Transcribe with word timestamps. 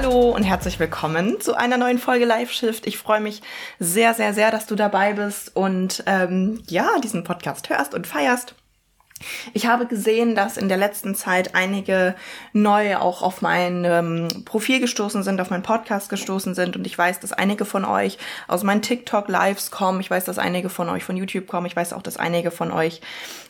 Hallo 0.00 0.30
und 0.30 0.44
herzlich 0.44 0.78
willkommen 0.78 1.40
zu 1.40 1.56
einer 1.56 1.76
neuen 1.76 1.98
Folge 1.98 2.24
Live 2.24 2.52
Shift. 2.52 2.86
Ich 2.86 2.98
freue 2.98 3.20
mich 3.20 3.42
sehr, 3.80 4.14
sehr, 4.14 4.32
sehr, 4.32 4.52
dass 4.52 4.66
du 4.66 4.76
dabei 4.76 5.14
bist 5.14 5.56
und 5.56 6.04
ähm, 6.06 6.62
ja, 6.68 7.00
diesen 7.02 7.24
Podcast 7.24 7.68
hörst 7.68 7.94
und 7.94 8.06
feierst. 8.06 8.54
Ich 9.52 9.66
habe 9.66 9.86
gesehen, 9.86 10.34
dass 10.34 10.56
in 10.56 10.68
der 10.68 10.76
letzten 10.76 11.14
Zeit 11.14 11.54
einige 11.54 12.14
neu 12.52 12.96
auch 12.96 13.22
auf 13.22 13.42
mein 13.42 13.84
ähm, 13.84 14.28
Profil 14.44 14.80
gestoßen 14.80 15.22
sind, 15.22 15.40
auf 15.40 15.50
meinen 15.50 15.62
Podcast 15.62 16.08
gestoßen 16.08 16.54
sind 16.54 16.76
und 16.76 16.86
ich 16.86 16.96
weiß, 16.96 17.20
dass 17.20 17.32
einige 17.32 17.64
von 17.64 17.84
euch 17.84 18.18
aus 18.46 18.62
meinen 18.62 18.82
TikTok-Lives 18.82 19.70
kommen. 19.70 20.00
Ich 20.00 20.10
weiß, 20.10 20.24
dass 20.24 20.38
einige 20.38 20.68
von 20.68 20.88
euch 20.88 21.04
von 21.04 21.16
YouTube 21.16 21.46
kommen. 21.46 21.66
Ich 21.66 21.76
weiß 21.76 21.92
auch, 21.92 22.02
dass 22.02 22.16
einige 22.16 22.50
von 22.50 22.72
euch 22.72 23.00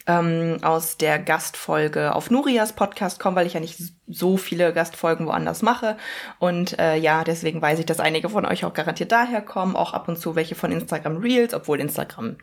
ähm, 0.08 0.56
aus 0.62 0.96
der 0.96 1.18
Gastfolge 1.18 2.14
auf 2.14 2.30
Nurias 2.30 2.72
Podcast 2.72 3.20
kommen, 3.20 3.36
weil 3.36 3.46
ich 3.46 3.54
ja 3.54 3.60
nicht 3.60 3.78
so 4.08 4.38
viele 4.38 4.72
Gastfolgen 4.72 5.26
woanders 5.26 5.60
mache. 5.60 5.98
Und 6.38 6.78
äh, 6.78 6.96
ja, 6.96 7.24
deswegen 7.24 7.60
weiß 7.60 7.78
ich, 7.78 7.86
dass 7.86 8.00
einige 8.00 8.30
von 8.30 8.46
euch 8.46 8.64
auch 8.64 8.72
garantiert 8.72 9.12
daher 9.12 9.42
kommen, 9.42 9.76
auch 9.76 9.92
ab 9.92 10.08
und 10.08 10.18
zu 10.18 10.34
welche 10.34 10.54
von 10.54 10.72
Instagram 10.72 11.18
Reels, 11.18 11.52
obwohl 11.52 11.78
Instagram 11.78 12.36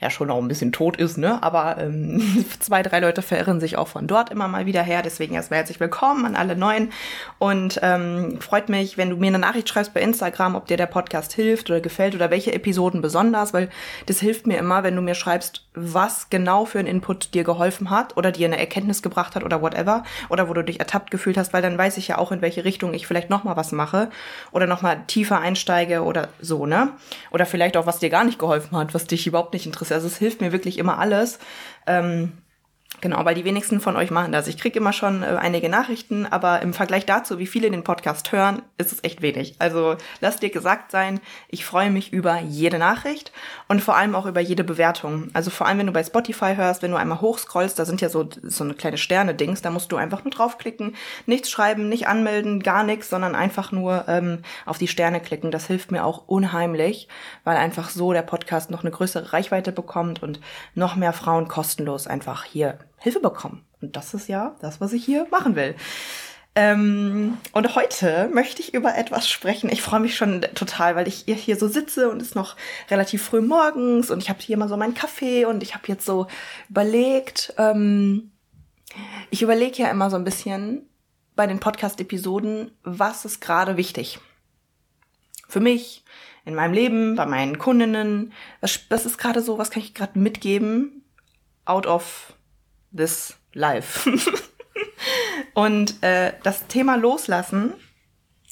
ja 0.00 0.08
schon 0.08 0.28
noch 0.28 0.38
ein 0.38 0.48
bisschen 0.48 0.72
tot 0.72 0.96
ist, 0.96 1.18
ne? 1.18 1.42
Aber 1.42 1.76
ähm, 1.78 2.46
zwei, 2.70 2.82
drei 2.82 3.00
Leute 3.00 3.20
verirren 3.20 3.60
sich 3.60 3.76
auch 3.76 3.88
von 3.88 4.06
dort 4.06 4.30
immer 4.30 4.48
mal 4.48 4.64
wieder 4.64 4.82
her. 4.82 5.02
Deswegen 5.02 5.34
erstmal 5.34 5.58
herzlich 5.58 5.80
willkommen 5.80 6.24
an 6.24 6.36
alle 6.36 6.56
Neuen. 6.56 6.92
Und 7.38 7.80
ähm, 7.82 8.40
freut 8.40 8.68
mich, 8.68 8.96
wenn 8.96 9.10
du 9.10 9.16
mir 9.16 9.26
eine 9.26 9.38
Nachricht 9.38 9.68
schreibst 9.68 9.92
bei 9.92 10.00
Instagram, 10.00 10.54
ob 10.54 10.66
dir 10.66 10.76
der 10.76 10.86
Podcast 10.86 11.32
hilft 11.32 11.68
oder 11.68 11.80
gefällt 11.80 12.14
oder 12.14 12.30
welche 12.30 12.52
Episoden 12.52 13.02
besonders, 13.02 13.52
weil 13.52 13.68
das 14.06 14.20
hilft 14.20 14.46
mir 14.46 14.58
immer, 14.58 14.84
wenn 14.84 14.96
du 14.96 15.02
mir 15.02 15.14
schreibst, 15.14 15.66
was 15.74 16.30
genau 16.30 16.64
für 16.64 16.78
ein 16.78 16.86
Input 16.86 17.10
Input 17.10 17.34
dir 17.34 17.44
geholfen 17.44 17.90
hat 17.90 18.16
oder 18.16 18.30
dir 18.30 18.46
eine 18.46 18.58
Erkenntnis 18.58 19.02
gebracht 19.02 19.34
hat 19.34 19.42
oder 19.42 19.60
whatever 19.62 20.04
oder 20.28 20.48
wo 20.48 20.54
du 20.54 20.62
dich 20.62 20.78
ertappt 20.78 21.10
gefühlt 21.10 21.36
hast, 21.36 21.52
weil 21.52 21.62
dann 21.62 21.76
weiß 21.76 21.96
ich 21.96 22.08
ja 22.08 22.18
auch, 22.18 22.30
in 22.30 22.40
welche 22.40 22.64
Richtung 22.64 22.94
ich 22.94 23.06
vielleicht 23.06 23.30
nochmal 23.30 23.56
was 23.56 23.72
mache 23.72 24.10
oder 24.52 24.66
nochmal 24.66 25.02
tiefer 25.06 25.40
einsteige 25.40 26.02
oder 26.02 26.28
so, 26.40 26.66
ne? 26.66 26.92
Oder 27.30 27.46
vielleicht 27.46 27.76
auch, 27.76 27.86
was 27.86 27.98
dir 27.98 28.10
gar 28.10 28.24
nicht 28.24 28.38
geholfen 28.38 28.76
hat, 28.76 28.94
was 28.94 29.06
dich 29.06 29.26
überhaupt 29.26 29.54
nicht 29.54 29.66
interessiert. 29.66 29.96
Also 29.96 30.06
es 30.06 30.18
hilft 30.18 30.40
mir 30.40 30.52
wirklich 30.52 30.78
immer 30.78 30.98
alles. 30.98 31.38
Ähm, 31.86 32.32
Genau, 33.00 33.24
weil 33.24 33.34
die 33.34 33.46
wenigsten 33.46 33.80
von 33.80 33.96
euch 33.96 34.10
machen 34.10 34.32
das. 34.32 34.46
Ich 34.46 34.58
kriege 34.58 34.78
immer 34.78 34.92
schon 34.92 35.22
äh, 35.22 35.38
einige 35.40 35.70
Nachrichten, 35.70 36.26
aber 36.26 36.60
im 36.60 36.74
Vergleich 36.74 37.06
dazu, 37.06 37.38
wie 37.38 37.46
viele 37.46 37.70
den 37.70 37.82
Podcast 37.82 38.30
hören, 38.30 38.60
ist 38.76 38.92
es 38.92 39.02
echt 39.02 39.22
wenig. 39.22 39.54
Also 39.58 39.96
lass 40.20 40.36
dir 40.36 40.50
gesagt 40.50 40.90
sein, 40.90 41.18
ich 41.48 41.64
freue 41.64 41.90
mich 41.90 42.12
über 42.12 42.40
jede 42.40 42.78
Nachricht 42.78 43.32
und 43.68 43.80
vor 43.80 43.96
allem 43.96 44.14
auch 44.14 44.26
über 44.26 44.40
jede 44.40 44.64
Bewertung. 44.64 45.30
Also 45.32 45.50
vor 45.50 45.66
allem, 45.66 45.78
wenn 45.78 45.86
du 45.86 45.94
bei 45.94 46.04
Spotify 46.04 46.56
hörst, 46.56 46.82
wenn 46.82 46.90
du 46.90 46.98
einmal 46.98 47.22
hochscrollst, 47.22 47.78
da 47.78 47.86
sind 47.86 48.02
ja 48.02 48.10
so, 48.10 48.28
so 48.42 48.64
eine 48.64 48.74
kleine 48.74 48.98
Sterne-Dings, 48.98 49.62
da 49.62 49.70
musst 49.70 49.92
du 49.92 49.96
einfach 49.96 50.24
nur 50.24 50.32
draufklicken, 50.32 50.94
nichts 51.24 51.50
schreiben, 51.50 51.88
nicht 51.88 52.06
anmelden, 52.06 52.62
gar 52.62 52.82
nichts, 52.82 53.08
sondern 53.08 53.34
einfach 53.34 53.72
nur 53.72 54.04
ähm, 54.08 54.42
auf 54.66 54.76
die 54.76 54.88
Sterne 54.88 55.20
klicken. 55.20 55.50
Das 55.50 55.66
hilft 55.66 55.90
mir 55.90 56.04
auch 56.04 56.24
unheimlich, 56.26 57.08
weil 57.44 57.56
einfach 57.56 57.88
so 57.88 58.12
der 58.12 58.22
Podcast 58.22 58.70
noch 58.70 58.82
eine 58.82 58.90
größere 58.90 59.32
Reichweite 59.32 59.72
bekommt 59.72 60.22
und 60.22 60.38
noch 60.74 60.96
mehr 60.96 61.14
Frauen 61.14 61.48
kostenlos 61.48 62.06
einfach 62.06 62.44
hier 62.44 62.78
Hilfe 62.98 63.20
bekommen. 63.20 63.64
Und 63.80 63.96
das 63.96 64.14
ist 64.14 64.28
ja 64.28 64.56
das, 64.60 64.80
was 64.80 64.92
ich 64.92 65.04
hier 65.04 65.26
machen 65.30 65.56
will. 65.56 65.74
Ähm, 66.56 67.38
und 67.52 67.74
heute 67.76 68.28
möchte 68.32 68.60
ich 68.60 68.74
über 68.74 68.96
etwas 68.96 69.28
sprechen. 69.28 69.70
Ich 69.70 69.82
freue 69.82 70.00
mich 70.00 70.16
schon 70.16 70.40
total, 70.54 70.96
weil 70.96 71.06
ich 71.06 71.24
hier 71.26 71.56
so 71.56 71.68
sitze 71.68 72.10
und 72.10 72.20
es 72.20 72.28
ist 72.28 72.34
noch 72.34 72.56
relativ 72.90 73.22
früh 73.22 73.40
morgens 73.40 74.10
und 74.10 74.20
ich 74.20 74.28
habe 74.28 74.40
hier 74.40 74.56
mal 74.56 74.68
so 74.68 74.76
meinen 74.76 74.94
Kaffee 74.94 75.44
und 75.44 75.62
ich 75.62 75.74
habe 75.74 75.84
jetzt 75.86 76.04
so 76.04 76.26
überlegt, 76.68 77.54
ähm, 77.56 78.32
ich 79.30 79.42
überlege 79.42 79.82
ja 79.82 79.90
immer 79.90 80.10
so 80.10 80.16
ein 80.16 80.24
bisschen 80.24 80.88
bei 81.36 81.46
den 81.46 81.60
Podcast-Episoden, 81.60 82.72
was 82.82 83.24
ist 83.24 83.40
gerade 83.40 83.76
wichtig? 83.76 84.18
Für 85.48 85.60
mich, 85.60 86.04
in 86.44 86.56
meinem 86.56 86.72
Leben, 86.72 87.14
bei 87.14 87.26
meinen 87.26 87.58
Kundinnen, 87.58 88.32
was, 88.60 88.80
was 88.88 89.06
ist 89.06 89.18
gerade 89.18 89.40
so, 89.40 89.56
was 89.56 89.70
kann 89.70 89.82
ich 89.82 89.94
gerade 89.94 90.18
mitgeben? 90.18 91.04
Out 91.64 91.86
of 91.86 92.34
this 92.96 93.36
life. 93.52 94.10
und 95.54 96.02
äh, 96.02 96.32
das 96.42 96.66
Thema 96.66 96.96
Loslassen 96.96 97.74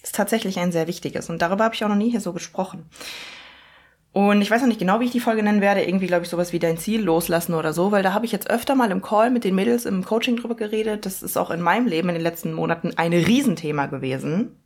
ist 0.02 0.14
tatsächlich 0.14 0.58
ein 0.58 0.72
sehr 0.72 0.86
wichtiges. 0.86 1.28
Und 1.30 1.42
darüber 1.42 1.64
habe 1.64 1.74
ich 1.74 1.84
auch 1.84 1.88
noch 1.88 1.96
nie 1.96 2.10
hier 2.10 2.20
so 2.20 2.32
gesprochen. 2.32 2.88
Und 4.12 4.40
ich 4.40 4.50
weiß 4.50 4.62
noch 4.62 4.68
nicht 4.68 4.80
genau, 4.80 5.00
wie 5.00 5.04
ich 5.04 5.10
die 5.10 5.20
Folge 5.20 5.42
nennen 5.42 5.60
werde. 5.60 5.84
Irgendwie 5.84 6.06
glaube 6.06 6.24
ich 6.24 6.30
sowas 6.30 6.52
wie 6.52 6.58
dein 6.58 6.78
Ziel 6.78 7.02
loslassen 7.02 7.54
oder 7.54 7.72
so, 7.72 7.92
weil 7.92 8.02
da 8.02 8.14
habe 8.14 8.26
ich 8.26 8.32
jetzt 8.32 8.50
öfter 8.50 8.74
mal 8.74 8.90
im 8.90 9.02
Call 9.02 9.30
mit 9.30 9.44
den 9.44 9.54
Mädels 9.54 9.84
im 9.84 10.04
Coaching 10.04 10.36
drüber 10.36 10.56
geredet. 10.56 11.06
Das 11.06 11.22
ist 11.22 11.36
auch 11.36 11.50
in 11.50 11.60
meinem 11.60 11.86
Leben 11.86 12.08
in 12.08 12.14
den 12.14 12.22
letzten 12.22 12.52
Monaten 12.52 12.92
ein 12.96 13.12
Riesenthema 13.12 13.86
gewesen. 13.86 14.62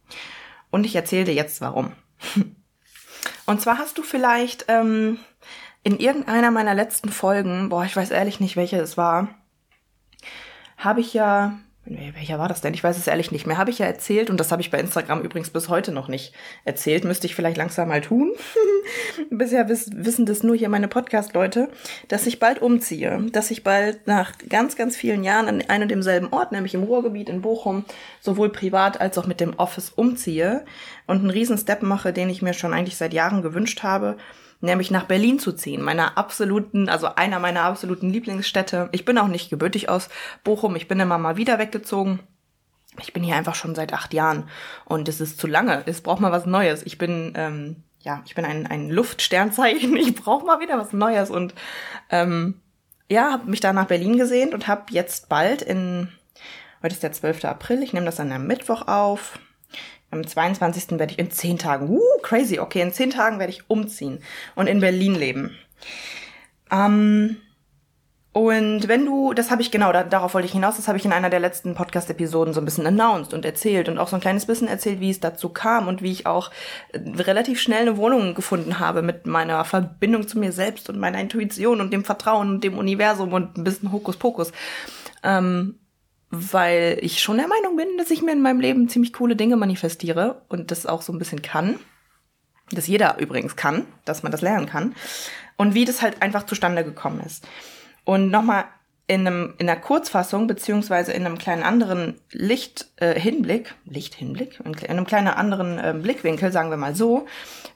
Und 0.70 0.86
ich 0.86 0.96
erzähle 0.96 1.24
dir 1.24 1.34
jetzt 1.34 1.60
warum. 1.60 1.92
Und 3.46 3.60
zwar 3.60 3.78
hast 3.78 3.98
du 3.98 4.02
vielleicht 4.02 4.66
ähm, 4.68 5.18
in 5.82 5.98
irgendeiner 5.98 6.50
meiner 6.50 6.74
letzten 6.74 7.10
Folgen, 7.10 7.68
boah, 7.68 7.84
ich 7.84 7.96
weiß 7.96 8.10
ehrlich 8.10 8.40
nicht, 8.40 8.56
welche 8.56 8.78
es 8.78 8.96
war, 8.96 9.28
habe 10.84 11.00
ich 11.00 11.14
ja, 11.14 11.58
welcher 11.84 12.38
war 12.38 12.48
das 12.48 12.60
denn? 12.60 12.74
Ich 12.74 12.84
weiß 12.84 12.96
es 12.96 13.08
ehrlich 13.08 13.32
nicht 13.32 13.46
mehr. 13.46 13.58
Habe 13.58 13.70
ich 13.70 13.80
ja 13.80 13.86
erzählt, 13.86 14.30
und 14.30 14.38
das 14.38 14.52
habe 14.52 14.62
ich 14.62 14.70
bei 14.70 14.78
Instagram 14.78 15.22
übrigens 15.22 15.50
bis 15.50 15.68
heute 15.68 15.90
noch 15.90 16.06
nicht 16.06 16.32
erzählt, 16.64 17.04
müsste 17.04 17.26
ich 17.26 17.34
vielleicht 17.34 17.56
langsam 17.56 17.88
mal 17.88 18.00
tun. 18.00 18.32
Bisher 19.30 19.68
wissen 19.68 20.26
das 20.26 20.42
nur 20.44 20.54
hier 20.54 20.68
meine 20.68 20.86
Podcast-Leute, 20.86 21.70
dass 22.06 22.26
ich 22.26 22.38
bald 22.38 22.62
umziehe, 22.62 23.26
dass 23.32 23.50
ich 23.50 23.64
bald 23.64 24.06
nach 24.06 24.32
ganz, 24.48 24.76
ganz 24.76 24.96
vielen 24.96 25.24
Jahren 25.24 25.48
an 25.48 25.62
einem 25.62 25.82
und 25.82 25.90
demselben 25.90 26.28
Ort, 26.32 26.52
nämlich 26.52 26.74
im 26.74 26.84
Ruhrgebiet 26.84 27.28
in 27.28 27.42
Bochum, 27.42 27.84
sowohl 28.20 28.50
privat 28.50 29.00
als 29.00 29.18
auch 29.18 29.26
mit 29.26 29.40
dem 29.40 29.54
Office 29.58 29.90
umziehe 29.90 30.64
und 31.08 31.18
einen 31.18 31.30
riesen 31.30 31.58
Step 31.58 31.82
mache, 31.82 32.12
den 32.12 32.30
ich 32.30 32.42
mir 32.42 32.54
schon 32.54 32.74
eigentlich 32.74 32.96
seit 32.96 33.12
Jahren 33.12 33.42
gewünscht 33.42 33.82
habe 33.82 34.16
nämlich 34.62 34.90
nach 34.90 35.04
Berlin 35.04 35.38
zu 35.38 35.52
ziehen, 35.52 35.82
meiner 35.82 36.16
absoluten, 36.16 36.88
also 36.88 37.14
einer 37.14 37.38
meiner 37.38 37.62
absoluten 37.62 38.10
Lieblingsstädte. 38.10 38.88
Ich 38.92 39.04
bin 39.04 39.18
auch 39.18 39.28
nicht 39.28 39.50
gebürtig 39.50 39.88
aus 39.88 40.08
Bochum, 40.44 40.76
ich 40.76 40.88
bin 40.88 41.00
immer 41.00 41.18
mal 41.18 41.36
wieder 41.36 41.58
weggezogen. 41.58 42.20
Ich 43.00 43.12
bin 43.12 43.22
hier 43.22 43.36
einfach 43.36 43.54
schon 43.54 43.74
seit 43.74 43.92
acht 43.92 44.14
Jahren 44.14 44.48
und 44.84 45.08
es 45.08 45.20
ist 45.20 45.38
zu 45.38 45.46
lange. 45.46 45.82
Es 45.86 46.02
braucht 46.02 46.20
mal 46.20 46.32
was 46.32 46.46
Neues. 46.46 46.82
Ich 46.84 46.98
bin, 46.98 47.32
ähm, 47.36 47.76
ja, 48.00 48.22
ich 48.26 48.34
bin 48.34 48.44
ein, 48.44 48.66
ein 48.66 48.90
Luftsternzeichen. 48.90 49.96
Ich 50.02 50.14
brauche 50.14 50.44
mal 50.44 50.60
wieder 50.60 50.78
was 50.78 50.92
Neues 50.92 51.30
und 51.30 51.54
ähm, 52.10 52.60
ja, 53.08 53.32
habe 53.32 53.50
mich 53.50 53.60
da 53.60 53.72
nach 53.72 53.86
Berlin 53.86 54.16
gesehnt 54.16 54.54
und 54.54 54.68
habe 54.68 54.84
jetzt 54.90 55.28
bald 55.28 55.62
in, 55.62 56.08
heute 56.82 56.94
ist 56.94 57.02
der 57.02 57.12
12. 57.12 57.44
April, 57.46 57.82
ich 57.82 57.92
nehme 57.92 58.06
das 58.06 58.20
an 58.20 58.30
einem 58.30 58.46
Mittwoch 58.46 58.86
auf, 58.86 59.38
am 60.12 60.26
22. 60.26 60.98
werde 60.98 61.12
ich 61.12 61.18
in 61.18 61.30
zehn 61.30 61.58
Tagen, 61.58 61.88
uh, 61.88 62.00
crazy, 62.22 62.58
okay, 62.58 62.82
in 62.82 62.92
zehn 62.92 63.10
Tagen 63.10 63.38
werde 63.38 63.52
ich 63.52 63.68
umziehen 63.68 64.20
und 64.54 64.66
in 64.66 64.80
Berlin 64.80 65.14
leben. 65.14 65.56
Ähm, 66.70 67.38
und 68.34 68.88
wenn 68.88 69.04
du, 69.04 69.34
das 69.34 69.50
habe 69.50 69.60
ich 69.60 69.70
genau, 69.70 69.92
da, 69.92 70.04
darauf 70.04 70.32
wollte 70.32 70.46
ich 70.46 70.52
hinaus, 70.52 70.76
das 70.76 70.88
habe 70.88 70.96
ich 70.96 71.04
in 71.04 71.12
einer 71.12 71.28
der 71.28 71.40
letzten 71.40 71.74
Podcast-Episoden 71.74 72.54
so 72.54 72.60
ein 72.60 72.64
bisschen 72.64 72.86
announced 72.86 73.34
und 73.34 73.44
erzählt 73.44 73.90
und 73.90 73.98
auch 73.98 74.08
so 74.08 74.16
ein 74.16 74.22
kleines 74.22 74.46
bisschen 74.46 74.68
erzählt, 74.68 75.00
wie 75.00 75.10
es 75.10 75.20
dazu 75.20 75.50
kam 75.50 75.86
und 75.86 76.00
wie 76.00 76.12
ich 76.12 76.26
auch 76.26 76.50
äh, 76.92 76.98
relativ 77.22 77.60
schnell 77.60 77.82
eine 77.82 77.98
Wohnung 77.98 78.34
gefunden 78.34 78.78
habe 78.78 79.02
mit 79.02 79.26
meiner 79.26 79.64
Verbindung 79.64 80.26
zu 80.28 80.38
mir 80.38 80.52
selbst 80.52 80.88
und 80.88 80.98
meiner 80.98 81.20
Intuition 81.20 81.80
und 81.82 81.92
dem 81.92 82.04
Vertrauen 82.04 82.48
und 82.48 82.64
dem 82.64 82.78
Universum 82.78 83.34
und 83.34 83.58
ein 83.58 83.64
bisschen 83.64 83.92
Hokuspokus. 83.92 84.52
Ähm, 85.22 85.78
weil 86.34 86.98
ich 87.02 87.20
schon 87.20 87.36
der 87.36 87.46
Meinung 87.46 87.76
bin, 87.76 87.98
dass 87.98 88.10
ich 88.10 88.22
mir 88.22 88.32
in 88.32 88.40
meinem 88.40 88.58
Leben 88.58 88.88
ziemlich 88.88 89.12
coole 89.12 89.36
Dinge 89.36 89.56
manifestiere 89.56 90.42
und 90.48 90.70
das 90.70 90.86
auch 90.86 91.02
so 91.02 91.12
ein 91.12 91.18
bisschen 91.18 91.42
kann. 91.42 91.78
Das 92.70 92.86
jeder 92.86 93.18
übrigens 93.18 93.54
kann, 93.54 93.84
dass 94.06 94.22
man 94.22 94.32
das 94.32 94.40
lernen 94.40 94.66
kann. 94.66 94.94
Und 95.58 95.74
wie 95.74 95.84
das 95.84 96.00
halt 96.00 96.22
einfach 96.22 96.46
zustande 96.46 96.84
gekommen 96.84 97.20
ist. 97.20 97.46
Und 98.04 98.30
nochmal 98.30 98.64
in, 99.12 99.26
einem, 99.26 99.52
in 99.58 99.68
einer 99.68 99.78
Kurzfassung 99.78 100.46
beziehungsweise 100.46 101.12
in 101.12 101.26
einem 101.26 101.36
kleinen 101.36 101.62
anderen 101.62 102.18
Lichthinblick, 102.30 103.74
äh, 103.86 103.90
Lichthinblick, 103.90 104.58
in 104.64 104.74
einem 104.88 105.04
kleinen 105.04 105.28
anderen 105.28 105.78
äh, 105.78 105.92
Blickwinkel, 105.94 106.50
sagen 106.50 106.70
wir 106.70 106.78
mal 106.78 106.96
so, 106.96 107.26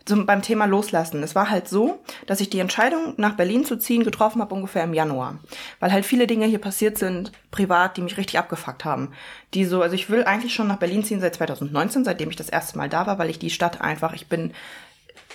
zum, 0.06 0.24
beim 0.24 0.40
Thema 0.40 0.64
Loslassen. 0.64 1.22
Es 1.22 1.34
war 1.34 1.50
halt 1.50 1.68
so, 1.68 2.00
dass 2.26 2.40
ich 2.40 2.48
die 2.48 2.58
Entscheidung, 2.58 3.12
nach 3.18 3.34
Berlin 3.34 3.66
zu 3.66 3.76
ziehen, 3.76 4.02
getroffen 4.02 4.40
habe 4.40 4.54
ungefähr 4.54 4.84
im 4.84 4.94
Januar. 4.94 5.38
Weil 5.78 5.92
halt 5.92 6.06
viele 6.06 6.26
Dinge 6.26 6.46
hier 6.46 6.58
passiert 6.58 6.96
sind, 6.96 7.32
privat, 7.50 7.98
die 7.98 8.02
mich 8.02 8.16
richtig 8.16 8.38
abgefuckt 8.38 8.86
haben. 8.86 9.12
Die 9.52 9.66
so, 9.66 9.82
also 9.82 9.94
ich 9.94 10.08
will 10.08 10.24
eigentlich 10.24 10.54
schon 10.54 10.68
nach 10.68 10.78
Berlin 10.78 11.04
ziehen 11.04 11.20
seit 11.20 11.34
2019, 11.34 12.06
seitdem 12.06 12.30
ich 12.30 12.36
das 12.36 12.48
erste 12.48 12.78
Mal 12.78 12.88
da 12.88 13.06
war, 13.06 13.18
weil 13.18 13.28
ich 13.28 13.38
die 13.38 13.50
Stadt 13.50 13.82
einfach, 13.82 14.14
ich 14.14 14.28
bin 14.28 14.54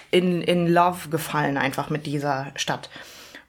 in, 0.10 0.42
in 0.42 0.66
Love 0.66 1.10
gefallen 1.10 1.60
einfach 1.60 1.92
mit 1.92 2.08
dieser 2.08 2.48
Stadt. 2.56 2.90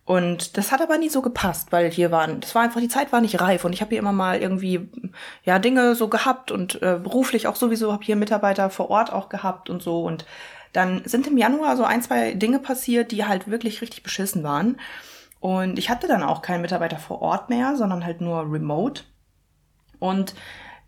Und 0.04 0.56
das 0.56 0.72
hat 0.72 0.82
aber 0.82 0.98
nie 0.98 1.08
so 1.08 1.22
gepasst, 1.22 1.70
weil 1.70 1.90
hier 1.90 2.10
waren, 2.10 2.40
das 2.40 2.54
war 2.56 2.62
einfach, 2.62 2.80
die 2.80 2.88
Zeit 2.88 3.12
war 3.12 3.20
nicht 3.20 3.40
reif 3.40 3.64
und 3.64 3.72
ich 3.72 3.80
habe 3.80 3.90
hier 3.90 4.00
immer 4.00 4.12
mal 4.12 4.40
irgendwie, 4.40 4.90
ja, 5.44 5.60
Dinge 5.60 5.94
so 5.94 6.08
gehabt 6.08 6.50
und 6.50 6.82
äh, 6.82 6.98
beruflich 7.00 7.46
auch 7.46 7.54
sowieso, 7.54 7.92
habe 7.92 8.04
hier 8.04 8.16
Mitarbeiter 8.16 8.68
vor 8.68 8.90
Ort 8.90 9.12
auch 9.12 9.28
gehabt 9.28 9.70
und 9.70 9.80
so 9.80 10.02
und 10.02 10.24
dann 10.72 11.02
sind 11.04 11.26
im 11.26 11.38
Januar 11.38 11.76
so 11.76 11.84
ein, 11.84 12.02
zwei 12.02 12.34
Dinge 12.34 12.58
passiert, 12.58 13.12
die 13.12 13.26
halt 13.26 13.48
wirklich 13.48 13.80
richtig 13.80 14.02
beschissen 14.02 14.42
waren. 14.42 14.80
Und 15.38 15.78
ich 15.78 15.90
hatte 15.90 16.08
dann 16.08 16.22
auch 16.22 16.40
keinen 16.40 16.62
Mitarbeiter 16.62 16.96
vor 16.96 17.20
Ort 17.20 17.50
mehr, 17.50 17.76
sondern 17.76 18.04
halt 18.04 18.20
nur 18.20 18.50
remote. 18.50 19.02
Und 19.98 20.34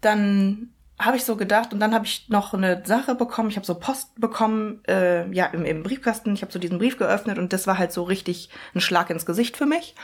dann 0.01 0.74
habe 0.99 1.17
ich 1.17 1.25
so 1.25 1.37
gedacht 1.37 1.73
und 1.73 1.81
dann 1.81 1.93
habe 1.93 2.07
ich 2.07 2.29
noch 2.29 2.55
eine 2.55 2.83
Sache 2.85 3.15
bekommen. 3.15 3.49
Ich 3.49 3.57
habe 3.57 3.67
so 3.67 3.75
Post 3.75 4.19
bekommen, 4.21 4.81
äh, 4.87 5.29
ja, 5.33 5.47
im, 5.47 5.65
im 5.65 5.83
Briefkasten. 5.83 6.35
Ich 6.35 6.43
habe 6.43 6.53
so 6.53 6.59
diesen 6.59 6.79
Brief 6.79 6.97
geöffnet 6.99 7.39
und 7.39 7.53
das 7.53 7.67
war 7.67 7.79
halt 7.79 7.93
so 7.93 8.05
richtig 8.05 8.49
ein 8.75 8.81
Schlag 8.81 9.11
ins 9.11 9.27
Gesicht 9.27 9.57
für 9.57 9.67
mich. 9.67 9.95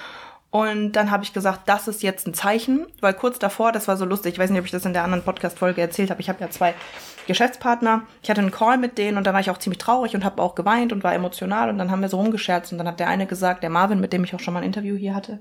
Und 0.51 0.93
dann 0.93 1.13
habe 1.13 1.23
ich 1.23 1.33
gesagt, 1.33 1.61
das 1.67 1.87
ist 1.87 2.03
jetzt 2.03 2.27
ein 2.27 2.35
Zeichen, 2.35 2.87
weil 3.01 3.15
kurz 3.15 3.39
davor, 3.39 3.71
das 3.71 3.87
war 3.87 3.97
so 3.97 4.05
lustig, 4.05 4.33
ich 4.35 4.39
weiß 4.39 4.51
nicht, 4.51 4.59
ob 4.59 4.65
ich 4.65 4.73
das 4.73 4.85
in 4.85 4.93
der 4.93 5.05
anderen 5.05 5.23
Podcast-Folge 5.23 5.81
erzählt 5.81 6.11
habe, 6.11 6.21
ich 6.21 6.29
habe 6.29 6.41
ja 6.41 6.51
zwei 6.51 6.75
Geschäftspartner, 7.29 8.03
ich 8.23 8.31
hatte 8.31 8.41
einen 8.41 8.51
Call 8.51 8.77
mit 8.77 8.99
denen 8.99 9.17
und 9.17 9.29
da 9.29 9.33
war 9.33 9.39
ich 9.39 9.51
auch 9.51 9.59
ziemlich 9.59 9.79
traurig 9.79 10.15
und 10.17 10.25
habe 10.25 10.43
auch 10.43 10.57
geweint 10.57 10.93
und 10.93 11.05
war 11.05 11.15
emotional 11.15 11.71
und 11.71 11.79
dann 11.79 11.93
haben 11.93 12.03
wir 12.03 12.09
so 12.09 12.17
rumgescherzt 12.17 12.73
und 12.73 12.79
dann 12.79 12.89
hat 12.89 12.99
der 12.99 13.07
eine 13.07 13.27
gesagt, 13.27 13.63
der 13.63 13.71
Marvin, 13.71 14.01
mit 14.01 14.13
dem 14.13 14.25
ich 14.25 14.35
auch 14.35 14.41
schon 14.41 14.53
mal 14.53 14.61
ein 14.61 14.67
Interview 14.67 14.97
hier 14.97 15.15
hatte, 15.15 15.39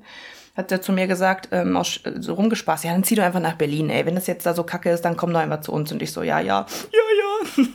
hat 0.55 0.71
er 0.71 0.81
zu 0.81 0.91
mir 0.91 1.07
gesagt, 1.07 1.49
ähm, 1.51 1.75
aus, 1.75 2.01
so 2.19 2.33
rumgespaßt, 2.35 2.83
ja, 2.83 2.91
dann 2.91 3.03
zieh 3.03 3.15
doch 3.15 3.23
einfach 3.23 3.39
nach 3.39 3.55
Berlin, 3.55 3.89
ey, 3.89 4.05
wenn 4.05 4.15
das 4.15 4.27
jetzt 4.27 4.45
da 4.45 4.53
so 4.53 4.63
kacke 4.63 4.91
ist, 4.91 5.01
dann 5.05 5.17
komm 5.17 5.33
doch 5.33 5.39
einfach 5.39 5.61
zu 5.61 5.71
uns. 5.71 5.91
Und 5.91 6.01
ich 6.01 6.11
so, 6.11 6.21
ja, 6.21 6.39
ja, 6.39 6.65
ja, 6.91 7.63
ja. 7.63 7.65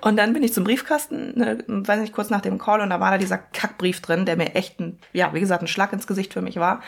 Und 0.00 0.16
dann 0.16 0.32
bin 0.32 0.42
ich 0.42 0.52
zum 0.52 0.64
Briefkasten, 0.64 1.38
ne, 1.38 1.64
weiß 1.66 2.00
nicht, 2.00 2.12
kurz 2.12 2.30
nach 2.30 2.40
dem 2.40 2.58
Call 2.58 2.80
und 2.80 2.90
da 2.90 3.00
war 3.00 3.10
da 3.10 3.18
dieser 3.18 3.38
Kackbrief 3.38 4.00
drin, 4.00 4.26
der 4.26 4.36
mir 4.36 4.54
echt 4.54 4.80
ein, 4.80 4.98
ja, 5.12 5.32
wie 5.34 5.40
gesagt, 5.40 5.62
ein 5.62 5.68
Schlag 5.68 5.92
ins 5.92 6.06
Gesicht 6.06 6.32
für 6.32 6.42
mich 6.42 6.56
war. 6.56 6.80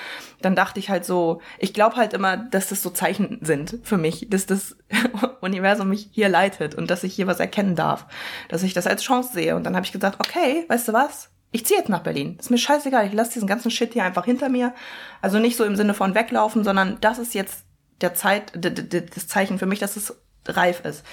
Dann 0.43 0.55
dachte 0.55 0.81
ich 0.81 0.91
halt 0.91 1.05
so, 1.05 1.41
ich 1.59 1.75
glaube 1.75 1.97
halt 1.97 2.13
immer, 2.13 2.37
dass 2.37 2.69
das 2.69 2.83
so 2.83 2.91
Zeichen 2.91 3.39
sind 3.43 3.79
für 3.83 3.99
mich, 3.99 4.29
dass 4.31 4.47
das 4.47 4.77
Universum 5.41 5.89
mich 5.89 6.09
hier 6.13 6.29
leitet 6.29 6.75
und 6.75 6.91
dass 6.91 7.05
ich 7.05 7.15
hier 7.15 7.27
was 7.27 7.41
erkennen 7.41 7.75
darf, 7.75 8.07
dass 8.49 8.63
ich 8.63 8.75
das 8.75 8.87
als 8.87 9.03
Chance 9.03 9.33
sehe. 9.33 9.57
Und 9.57 9.65
dann 9.65 9.77
habe 9.77 9.85
ich 9.85 9.93
gesagt, 9.93 10.19
okay, 10.21 10.65
weißt 10.69 10.89
du 10.89 10.93
was? 10.93 11.31
Ich 11.51 11.65
ziehe 11.65 11.79
jetzt 11.79 11.89
nach 11.89 12.03
Berlin. 12.03 12.37
Ist 12.39 12.51
mir 12.51 12.59
scheißegal, 12.59 13.07
ich 13.07 13.15
lasse 13.15 13.33
diesen 13.33 13.49
ganzen 13.49 13.71
Shit 13.71 13.95
hier 13.95 14.05
einfach 14.05 14.27
hinter 14.27 14.49
mir. 14.49 14.75
Also 15.23 15.39
nicht 15.39 15.57
so 15.57 15.65
im 15.65 15.77
Sinne 15.77 15.95
von 15.95 16.15
weglaufen, 16.15 16.63
sondern 16.63 16.99
das 17.01 17.19
ist 17.19 17.35
jetzt 17.35 17.65
der 18.01 18.15
Zeit, 18.15 18.53
das 18.55 19.27
Zeichen 19.29 19.59
für 19.59 19.67
mich, 19.67 19.79
dass 19.79 19.97
es 19.97 20.15
reif 20.49 20.85
ist. 20.85 21.05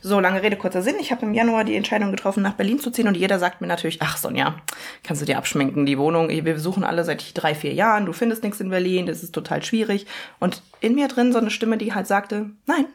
So, 0.00 0.20
lange 0.20 0.42
Rede, 0.42 0.56
kurzer 0.56 0.82
Sinn. 0.82 0.96
Ich 1.00 1.12
habe 1.12 1.24
im 1.24 1.34
Januar 1.34 1.64
die 1.64 1.76
Entscheidung 1.76 2.10
getroffen, 2.10 2.42
nach 2.42 2.54
Berlin 2.54 2.78
zu 2.78 2.90
ziehen 2.90 3.08
und 3.08 3.16
jeder 3.16 3.38
sagt 3.38 3.60
mir 3.60 3.66
natürlich, 3.66 4.02
ach 4.02 4.16
Sonja, 4.16 4.56
kannst 5.02 5.22
du 5.22 5.26
dir 5.26 5.38
abschminken, 5.38 5.86
die 5.86 5.98
Wohnung, 5.98 6.28
wir 6.28 6.58
suchen 6.58 6.84
alle 6.84 7.04
seit 7.04 7.30
drei, 7.34 7.54
vier 7.54 7.72
Jahren, 7.72 8.06
du 8.06 8.12
findest 8.12 8.42
nichts 8.42 8.60
in 8.60 8.70
Berlin, 8.70 9.06
das 9.06 9.22
ist 9.22 9.34
total 9.34 9.62
schwierig. 9.62 10.06
Und 10.40 10.62
in 10.80 10.94
mir 10.94 11.08
drin 11.08 11.32
so 11.32 11.38
eine 11.38 11.50
Stimme, 11.50 11.78
die 11.78 11.94
halt 11.94 12.06
sagte, 12.06 12.50
nein, 12.66 12.86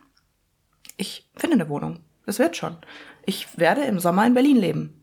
ich 0.98 1.28
finde 1.36 1.56
eine 1.56 1.70
Wohnung. 1.70 2.00
Es 2.26 2.38
wird 2.38 2.56
schon. 2.56 2.78
Ich 3.26 3.58
werde 3.58 3.82
im 3.82 4.00
Sommer 4.00 4.28
in 4.28 4.36
Berlin 4.36 4.58
leben. 4.58 4.99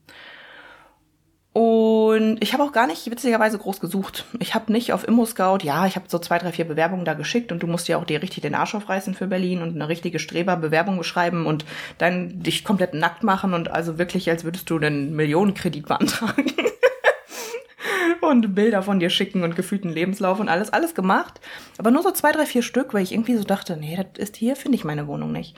Und 1.56 2.36
ich 2.42 2.52
habe 2.52 2.62
auch 2.62 2.72
gar 2.72 2.86
nicht 2.86 3.10
witzigerweise 3.10 3.56
groß 3.56 3.80
gesucht. 3.80 4.26
Ich 4.40 4.54
habe 4.54 4.70
nicht 4.70 4.92
auf 4.92 5.08
ImmoScout, 5.08 5.60
ja, 5.62 5.86
ich 5.86 5.96
habe 5.96 6.04
so 6.06 6.18
zwei, 6.18 6.36
drei, 6.38 6.52
vier 6.52 6.66
Bewerbungen 6.66 7.06
da 7.06 7.14
geschickt 7.14 7.50
und 7.50 7.62
du 7.62 7.66
musst 7.66 7.88
ja 7.88 7.96
auch 7.96 8.04
dir 8.04 8.20
richtig 8.20 8.42
den 8.42 8.54
Arsch 8.54 8.74
aufreißen 8.74 9.14
für 9.14 9.26
Berlin 9.26 9.62
und 9.62 9.74
eine 9.74 9.88
richtige 9.88 10.18
Streberbewerbung 10.18 10.98
beschreiben 10.98 11.46
und 11.46 11.64
dann 11.96 12.42
dich 12.42 12.62
komplett 12.62 12.92
nackt 12.92 13.22
machen 13.22 13.54
und 13.54 13.70
also 13.70 13.96
wirklich, 13.96 14.28
als 14.28 14.44
würdest 14.44 14.68
du 14.68 14.76
einen 14.76 15.16
Millionenkredit 15.16 15.88
beantragen. 15.88 16.52
und 18.20 18.54
Bilder 18.54 18.82
von 18.82 19.00
dir 19.00 19.08
schicken 19.08 19.42
und 19.42 19.56
gefühlten 19.56 19.90
Lebenslauf 19.90 20.38
und 20.40 20.50
alles, 20.50 20.74
alles 20.74 20.94
gemacht. 20.94 21.40
Aber 21.78 21.90
nur 21.90 22.02
so 22.02 22.10
zwei, 22.10 22.32
drei, 22.32 22.44
vier 22.44 22.62
Stück, 22.62 22.92
weil 22.92 23.02
ich 23.02 23.12
irgendwie 23.12 23.36
so 23.36 23.44
dachte, 23.44 23.78
nee, 23.78 23.96
das 23.96 24.22
ist 24.22 24.36
hier, 24.36 24.56
finde 24.56 24.76
ich 24.76 24.84
meine 24.84 25.06
Wohnung 25.06 25.32
nicht. 25.32 25.56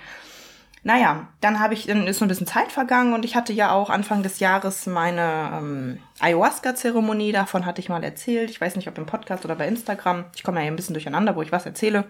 Naja, 0.82 1.28
dann 1.40 1.60
habe 1.60 1.74
ich, 1.74 1.86
dann 1.86 2.06
ist 2.06 2.18
so 2.18 2.24
ein 2.24 2.28
bisschen 2.28 2.46
Zeit 2.46 2.72
vergangen 2.72 3.12
und 3.12 3.24
ich 3.24 3.36
hatte 3.36 3.52
ja 3.52 3.72
auch 3.72 3.90
Anfang 3.90 4.22
des 4.22 4.38
Jahres 4.38 4.86
meine 4.86 5.50
ähm, 5.52 5.98
Ayahuasca-Zeremonie, 6.20 7.32
davon 7.32 7.66
hatte 7.66 7.80
ich 7.80 7.88
mal 7.88 8.04
erzählt. 8.04 8.50
Ich 8.50 8.60
weiß 8.60 8.76
nicht, 8.76 8.88
ob 8.88 8.96
im 8.98 9.06
Podcast 9.06 9.44
oder 9.44 9.56
bei 9.56 9.66
Instagram. 9.66 10.24
Ich 10.34 10.42
komme 10.42 10.58
ja 10.58 10.62
hier 10.62 10.72
ein 10.72 10.76
bisschen 10.76 10.94
durcheinander, 10.94 11.36
wo 11.36 11.42
ich 11.42 11.52
was 11.52 11.66
erzähle. 11.66 12.04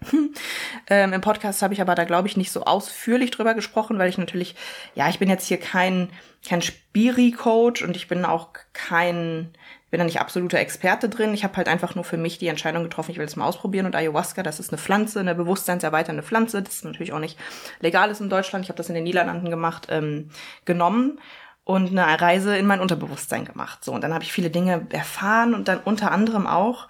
ähm, 0.88 1.12
Im 1.12 1.20
Podcast 1.20 1.62
habe 1.62 1.74
ich 1.74 1.80
aber 1.80 1.94
da, 1.94 2.04
glaube 2.04 2.28
ich, 2.28 2.36
nicht 2.36 2.52
so 2.52 2.64
ausführlich 2.64 3.30
drüber 3.30 3.54
gesprochen, 3.54 3.98
weil 3.98 4.08
ich 4.08 4.18
natürlich, 4.18 4.54
ja, 4.94 5.08
ich 5.08 5.18
bin 5.18 5.28
jetzt 5.28 5.46
hier 5.46 5.58
kein, 5.58 6.10
kein 6.46 6.62
Spiri-Coach 6.62 7.82
und 7.82 7.96
ich 7.96 8.08
bin 8.08 8.24
auch 8.24 8.48
kein, 8.72 9.52
bin 9.90 9.98
da 9.98 10.04
nicht 10.04 10.20
absoluter 10.20 10.58
Experte 10.58 11.08
drin. 11.08 11.34
Ich 11.34 11.44
habe 11.44 11.56
halt 11.56 11.68
einfach 11.68 11.94
nur 11.94 12.04
für 12.04 12.16
mich 12.16 12.38
die 12.38 12.48
Entscheidung 12.48 12.82
getroffen, 12.82 13.10
ich 13.10 13.18
will 13.18 13.26
es 13.26 13.36
mal 13.36 13.46
ausprobieren. 13.46 13.86
Und 13.86 13.94
Ayahuasca, 13.94 14.42
das 14.42 14.60
ist 14.60 14.70
eine 14.70 14.78
Pflanze, 14.78 15.20
eine 15.20 15.34
bewusstseinserweiternde 15.34 16.22
Pflanze. 16.22 16.62
Das 16.62 16.76
ist 16.76 16.84
natürlich 16.84 17.12
auch 17.12 17.18
nicht 17.18 17.38
legal 17.80 18.10
ist 18.10 18.20
in 18.20 18.30
Deutschland. 18.30 18.64
Ich 18.64 18.70
habe 18.70 18.78
das 18.78 18.88
in 18.88 18.94
den 18.94 19.04
Niederlanden 19.04 19.50
gemacht, 19.50 19.88
ähm, 19.90 20.30
genommen 20.64 21.20
und 21.64 21.90
eine 21.90 22.20
Reise 22.20 22.56
in 22.56 22.66
mein 22.66 22.80
Unterbewusstsein 22.80 23.44
gemacht. 23.44 23.84
So, 23.84 23.92
und 23.92 24.02
dann 24.02 24.14
habe 24.14 24.24
ich 24.24 24.32
viele 24.32 24.50
Dinge 24.50 24.86
erfahren 24.90 25.54
und 25.54 25.68
dann 25.68 25.80
unter 25.84 26.10
anderem 26.10 26.46
auch 26.46 26.88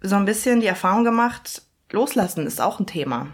so 0.00 0.16
ein 0.16 0.24
bisschen 0.24 0.60
die 0.60 0.66
Erfahrung 0.66 1.04
gemacht, 1.04 1.62
loslassen 1.94 2.46
ist 2.46 2.60
auch 2.60 2.80
ein 2.80 2.86
Thema. 2.86 3.28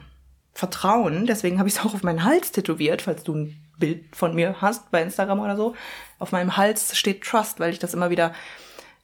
Vertrauen, 0.53 1.27
deswegen 1.27 1.59
habe 1.59 1.69
ich 1.69 1.77
es 1.77 1.81
auch 1.81 1.95
auf 1.95 2.03
meinen 2.03 2.25
Hals 2.25 2.53
tätowiert, 2.53 3.03
falls 3.03 3.23
du 3.25 3.35
ein 3.35 3.57
Bild 3.79 4.15
von 4.15 4.35
mir 4.35 4.57
hast 4.61 4.91
bei 4.91 5.03
Instagram 5.03 5.41
oder 5.41 5.57
so. 5.57 5.75
Auf 6.19 6.33
meinem 6.33 6.57
Hals 6.57 6.97
steht 6.97 7.23
Trust, 7.23 7.61
weil 7.61 7.73
ich 7.73 7.79
das 7.79 7.95
immer 7.95 8.11
wieder 8.11 8.35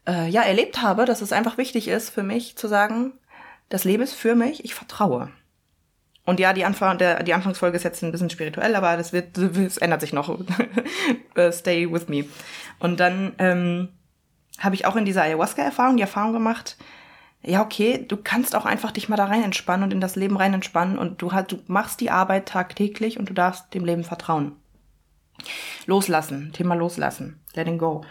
äh, 0.06 0.28
ja 0.28 0.42
erlebt 0.42 0.82
habe, 0.82 1.04
dass 1.04 1.22
es 1.22 1.32
einfach 1.32 1.58
wichtig 1.58 1.88
ist 1.88 2.10
für 2.10 2.22
mich 2.22 2.56
zu 2.56 2.68
sagen, 2.68 3.12
das 3.68 3.84
Leben 3.84 4.02
ist 4.02 4.14
für 4.14 4.34
mich, 4.34 4.64
ich 4.64 4.74
vertraue. 4.74 5.30
Und 6.24 6.40
ja, 6.40 6.52
die, 6.52 6.64
Anfang, 6.64 6.98
der, 6.98 7.22
die 7.22 7.34
Anfangsfolge 7.34 7.76
ist 7.76 7.84
jetzt 7.84 8.02
ein 8.02 8.12
bisschen 8.12 8.30
spirituell, 8.30 8.74
aber 8.74 8.96
das 8.96 9.12
wird, 9.12 9.38
es 9.38 9.78
ändert 9.78 10.00
sich 10.02 10.12
noch. 10.12 10.38
Äh, 11.36 11.52
stay 11.52 11.92
with 11.92 12.08
me. 12.08 12.24
Und 12.78 12.98
dann 12.98 13.34
ähm, 13.36 13.90
habe 14.58 14.74
ich 14.74 14.86
auch 14.86 14.96
in 14.96 15.04
dieser 15.04 15.22
Ayahuasca-Erfahrung 15.22 15.98
die 15.98 16.02
Erfahrung 16.02 16.32
gemacht, 16.32 16.78
ja, 17.46 17.62
okay, 17.62 18.04
du 18.06 18.16
kannst 18.16 18.56
auch 18.56 18.66
einfach 18.66 18.90
dich 18.90 19.08
mal 19.08 19.16
da 19.16 19.26
rein 19.26 19.44
entspannen 19.44 19.84
und 19.84 19.92
in 19.92 20.00
das 20.00 20.16
Leben 20.16 20.36
rein 20.36 20.52
entspannen 20.52 20.98
und 20.98 21.22
du 21.22 21.32
halt, 21.32 21.52
du 21.52 21.58
machst 21.66 22.00
die 22.00 22.10
Arbeit 22.10 22.48
tagtäglich 22.48 23.18
und 23.18 23.30
du 23.30 23.34
darfst 23.34 23.72
dem 23.72 23.84
Leben 23.84 24.04
vertrauen. 24.04 24.52
Loslassen, 25.86 26.52
Thema 26.52 26.74
loslassen, 26.74 27.40
letting 27.54 27.78
go. 27.78 28.04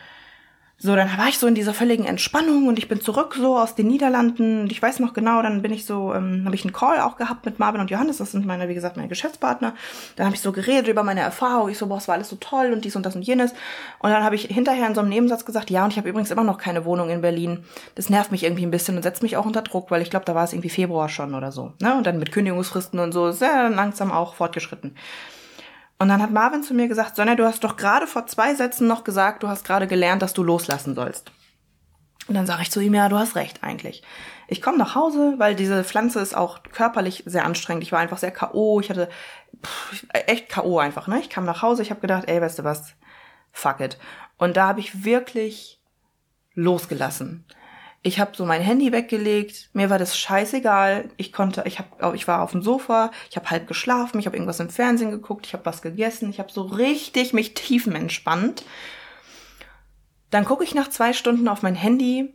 So, 0.77 0.93
dann 0.93 1.17
war 1.17 1.29
ich 1.29 1.39
so 1.39 1.47
in 1.47 1.55
dieser 1.55 1.73
völligen 1.73 2.03
Entspannung 2.03 2.67
und 2.67 2.77
ich 2.77 2.89
bin 2.89 2.99
zurück 2.99 3.35
so 3.39 3.57
aus 3.57 3.75
den 3.75 3.87
Niederlanden 3.87 4.61
und 4.61 4.71
ich 4.73 4.81
weiß 4.81 4.99
noch 4.99 5.13
genau, 5.13 5.41
dann 5.41 5.61
bin 5.61 5.71
ich 5.71 5.85
so, 5.85 6.13
ähm, 6.13 6.43
habe 6.43 6.53
ich 6.53 6.65
einen 6.65 6.73
Call 6.73 6.99
auch 6.99 7.15
gehabt 7.15 7.45
mit 7.45 7.59
Marvin 7.59 7.79
und 7.79 7.89
Johannes, 7.89 8.17
das 8.17 8.33
sind 8.33 8.45
meine, 8.45 8.67
wie 8.67 8.73
gesagt, 8.73 8.97
meine 8.97 9.07
Geschäftspartner. 9.07 9.73
Dann 10.17 10.25
habe 10.25 10.35
ich 10.35 10.41
so 10.41 10.51
geredet 10.51 10.89
über 10.89 11.03
meine 11.03 11.21
Erfahrung, 11.21 11.69
ich 11.69 11.77
so, 11.77 11.87
boah, 11.87 11.97
es 11.97 12.09
war 12.09 12.15
alles 12.15 12.27
so 12.27 12.35
toll 12.35 12.73
und 12.73 12.83
dies 12.83 12.97
und 12.97 13.05
das 13.05 13.15
und 13.15 13.21
jenes. 13.21 13.53
Und 13.99 14.09
dann 14.09 14.25
habe 14.25 14.35
ich 14.35 14.47
hinterher 14.47 14.85
in 14.85 14.95
so 14.95 14.99
einem 14.99 15.09
Nebensatz 15.09 15.45
gesagt, 15.45 15.69
ja, 15.69 15.85
und 15.85 15.91
ich 15.91 15.97
habe 15.97 16.09
übrigens 16.09 16.29
immer 16.31 16.43
noch 16.43 16.57
keine 16.57 16.83
Wohnung 16.83 17.09
in 17.09 17.21
Berlin. 17.21 17.63
Das 17.95 18.09
nervt 18.09 18.33
mich 18.33 18.43
irgendwie 18.43 18.65
ein 18.65 18.71
bisschen 18.71 18.97
und 18.97 19.03
setzt 19.03 19.23
mich 19.23 19.37
auch 19.37 19.45
unter 19.45 19.61
Druck, 19.61 19.91
weil 19.91 20.01
ich 20.01 20.09
glaube, 20.09 20.25
da 20.25 20.35
war 20.35 20.43
es 20.43 20.51
irgendwie 20.51 20.69
Februar 20.69 21.07
schon 21.07 21.35
oder 21.35 21.53
so. 21.53 21.71
Ne? 21.79 21.95
Und 21.95 22.05
dann 22.05 22.19
mit 22.19 22.33
Kündigungsfristen 22.33 22.99
und 22.99 23.13
so, 23.13 23.31
sehr 23.31 23.69
langsam 23.69 24.11
auch 24.11 24.35
fortgeschritten. 24.35 24.95
Und 25.97 26.09
dann 26.09 26.21
hat 26.21 26.31
Marvin 26.31 26.63
zu 26.63 26.73
mir 26.73 26.87
gesagt, 26.87 27.15
Sonja, 27.15 27.35
du 27.35 27.45
hast 27.45 27.63
doch 27.63 27.77
gerade 27.77 28.07
vor 28.07 28.27
zwei 28.27 28.53
Sätzen 28.53 28.87
noch 28.87 29.03
gesagt, 29.03 29.43
du 29.43 29.47
hast 29.47 29.63
gerade 29.65 29.87
gelernt, 29.87 30.21
dass 30.21 30.33
du 30.33 30.43
loslassen 30.43 30.93
sollst. 30.93 31.31
Und 32.27 32.35
dann 32.35 32.45
sage 32.45 32.63
ich 32.63 32.71
zu 32.71 32.79
ihm, 32.79 32.93
ja, 32.93 33.07
du 33.07 33.17
hast 33.17 33.35
recht 33.35 33.63
eigentlich. 33.63 34.03
Ich 34.47 34.61
komme 34.61 34.77
nach 34.77 34.95
Hause, 34.95 35.35
weil 35.37 35.55
diese 35.55 35.83
Pflanze 35.83 36.19
ist 36.19 36.35
auch 36.35 36.63
körperlich 36.63 37.23
sehr 37.25 37.45
anstrengend. 37.45 37.83
Ich 37.83 37.91
war 37.91 37.99
einfach 37.99 38.17
sehr 38.17 38.31
K.O., 38.31 38.79
ich 38.79 38.89
hatte 38.89 39.09
pff, 39.63 40.05
echt 40.11 40.49
K.O. 40.49 40.79
einfach, 40.79 41.07
ne? 41.07 41.19
Ich 41.19 41.29
kam 41.29 41.45
nach 41.45 41.61
Hause, 41.61 41.81
ich 41.81 41.91
habe 41.91 42.01
gedacht, 42.01 42.23
ey, 42.27 42.41
weißt 42.41 42.59
du 42.59 42.63
was, 42.63 42.95
fuck 43.51 43.79
it. 43.79 43.97
Und 44.37 44.57
da 44.57 44.67
habe 44.67 44.79
ich 44.79 45.05
wirklich 45.05 45.81
losgelassen. 46.55 47.45
Ich 48.05 48.19
habe 48.19 48.37
so 48.37 48.45
mein 48.45 48.61
Handy 48.61 48.91
weggelegt, 48.91 49.71
mir 49.73 49.89
war 49.89 49.97
das 49.97 50.15
scheißegal. 50.15 51.09
Ich 51.17 51.33
konnte, 51.33 51.63
ich 51.65 51.79
hab, 51.79 52.13
ich 52.13 52.27
war 52.27 52.43
auf 52.43 52.51
dem 52.51 52.61
Sofa, 52.61 53.09
ich 53.31 53.35
habe 53.35 53.49
halb 53.49 53.65
geschlafen, 53.65 54.19
ich 54.19 54.27
habe 54.27 54.35
irgendwas 54.35 54.59
im 54.59 54.69
Fernsehen 54.69 55.09
geguckt, 55.09 55.47
ich 55.47 55.53
habe 55.53 55.65
was 55.65 55.81
gegessen, 55.81 56.29
ich 56.29 56.37
habe 56.37 56.51
so 56.51 56.61
richtig 56.61 57.33
mich 57.33 57.55
tiefenentspannt. 57.55 58.63
Dann 60.29 60.45
gucke 60.45 60.63
ich 60.63 60.75
nach 60.75 60.91
zwei 60.91 61.13
Stunden 61.13 61.47
auf 61.47 61.63
mein 61.63 61.73
Handy 61.73 62.31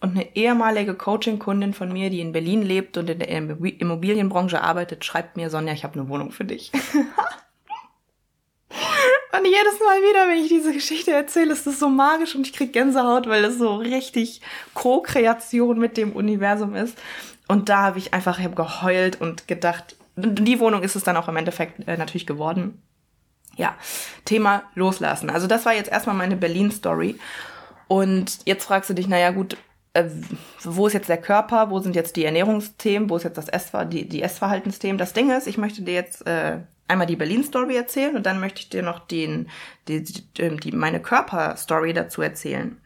und 0.00 0.10
eine 0.10 0.36
ehemalige 0.36 0.94
Coaching-Kundin 0.94 1.74
von 1.74 1.92
mir, 1.92 2.10
die 2.10 2.20
in 2.20 2.30
Berlin 2.30 2.62
lebt 2.62 2.96
und 2.96 3.10
in 3.10 3.18
der 3.18 3.28
Immobilienbranche 3.28 4.62
arbeitet, 4.62 5.04
schreibt 5.04 5.36
mir, 5.36 5.50
Sonja, 5.50 5.72
ich 5.72 5.82
habe 5.82 5.98
eine 5.98 6.08
Wohnung 6.08 6.30
für 6.30 6.44
dich. 6.44 6.70
und 8.70 9.44
jedes 9.44 9.80
Mal 9.80 10.00
wieder, 10.02 10.28
wenn 10.28 10.42
ich 10.42 10.48
diese 10.48 10.72
Geschichte 10.72 11.12
erzähle, 11.12 11.52
ist 11.52 11.66
das 11.66 11.78
so 11.78 11.88
magisch 11.88 12.34
und 12.34 12.46
ich 12.46 12.52
krieg 12.52 12.72
Gänsehaut, 12.72 13.28
weil 13.28 13.44
es 13.44 13.58
so 13.58 13.76
richtig 13.76 14.40
Co-Kreation 14.74 15.78
mit 15.78 15.96
dem 15.96 16.12
Universum 16.12 16.74
ist. 16.74 16.98
Und 17.46 17.68
da 17.68 17.82
habe 17.82 17.98
ich 17.98 18.12
einfach 18.12 18.38
hab 18.38 18.56
geheult 18.56 19.20
und 19.20 19.48
gedacht, 19.48 19.96
die 20.16 20.60
Wohnung 20.60 20.82
ist 20.82 20.96
es 20.96 21.04
dann 21.04 21.16
auch 21.16 21.28
im 21.28 21.36
Endeffekt 21.36 21.88
äh, 21.88 21.96
natürlich 21.96 22.26
geworden. 22.26 22.82
Ja, 23.56 23.74
Thema 24.24 24.64
loslassen. 24.74 25.30
Also 25.30 25.46
das 25.46 25.64
war 25.64 25.74
jetzt 25.74 25.90
erstmal 25.90 26.14
meine 26.14 26.36
Berlin-Story. 26.36 27.18
Und 27.88 28.38
jetzt 28.44 28.64
fragst 28.64 28.90
du 28.90 28.94
dich, 28.94 29.08
naja 29.08 29.30
gut, 29.30 29.56
äh, 29.94 30.04
wo 30.62 30.86
ist 30.86 30.92
jetzt 30.92 31.08
der 31.08 31.20
Körper, 31.20 31.70
wo 31.70 31.80
sind 31.80 31.96
jetzt 31.96 32.16
die 32.16 32.24
Ernährungsthemen, 32.24 33.08
wo 33.08 33.16
ist 33.16 33.24
jetzt 33.24 33.38
das 33.38 33.48
Essver 33.48 33.84
die, 33.84 34.08
die 34.08 34.22
Essverhaltensthemen. 34.22 34.98
Das 34.98 35.12
Ding 35.14 35.30
ist, 35.30 35.46
ich 35.46 35.58
möchte 35.58 35.82
dir 35.82 35.94
jetzt 35.94 36.26
äh, 36.26 36.58
einmal 36.88 37.06
die 37.06 37.16
Berlin-Story 37.16 37.76
erzählen 37.76 38.16
und 38.16 38.26
dann 38.26 38.40
möchte 38.40 38.60
ich 38.60 38.68
dir 38.68 38.82
noch 38.82 39.00
den, 39.00 39.48
die, 39.86 40.02
die, 40.02 40.56
die 40.56 40.72
meine 40.72 41.00
Körper-Story 41.00 41.92
dazu 41.92 42.22
erzählen. 42.22 42.80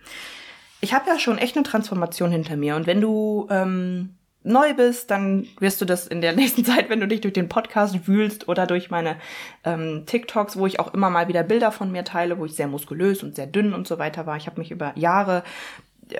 Ich 0.80 0.92
habe 0.92 1.08
ja 1.08 1.18
schon 1.18 1.38
echt 1.38 1.56
eine 1.56 1.64
Transformation 1.64 2.32
hinter 2.32 2.56
mir 2.56 2.76
und 2.76 2.86
wenn 2.86 3.00
du 3.00 3.46
ähm, 3.50 4.16
neu 4.44 4.74
bist, 4.74 5.10
dann 5.10 5.46
wirst 5.60 5.80
du 5.80 5.84
das 5.84 6.06
in 6.06 6.20
der 6.20 6.32
nächsten 6.36 6.64
Zeit, 6.64 6.90
wenn 6.90 7.00
du 7.00 7.08
dich 7.08 7.20
durch 7.20 7.34
den 7.34 7.48
Podcast 7.48 8.06
wühlst 8.06 8.48
oder 8.48 8.66
durch 8.66 8.90
meine 8.90 9.16
ähm, 9.64 10.04
TikToks, 10.06 10.56
wo 10.56 10.66
ich 10.66 10.80
auch 10.80 10.92
immer 10.94 11.10
mal 11.10 11.28
wieder 11.28 11.42
Bilder 11.42 11.72
von 11.72 11.92
mir 11.92 12.04
teile, 12.04 12.38
wo 12.38 12.44
ich 12.44 12.54
sehr 12.54 12.68
muskulös 12.68 13.22
und 13.22 13.36
sehr 13.36 13.46
dünn 13.46 13.72
und 13.72 13.86
so 13.86 13.98
weiter 13.98 14.26
war. 14.26 14.36
Ich 14.36 14.46
habe 14.46 14.60
mich 14.60 14.70
über 14.70 14.92
Jahre 14.96 15.44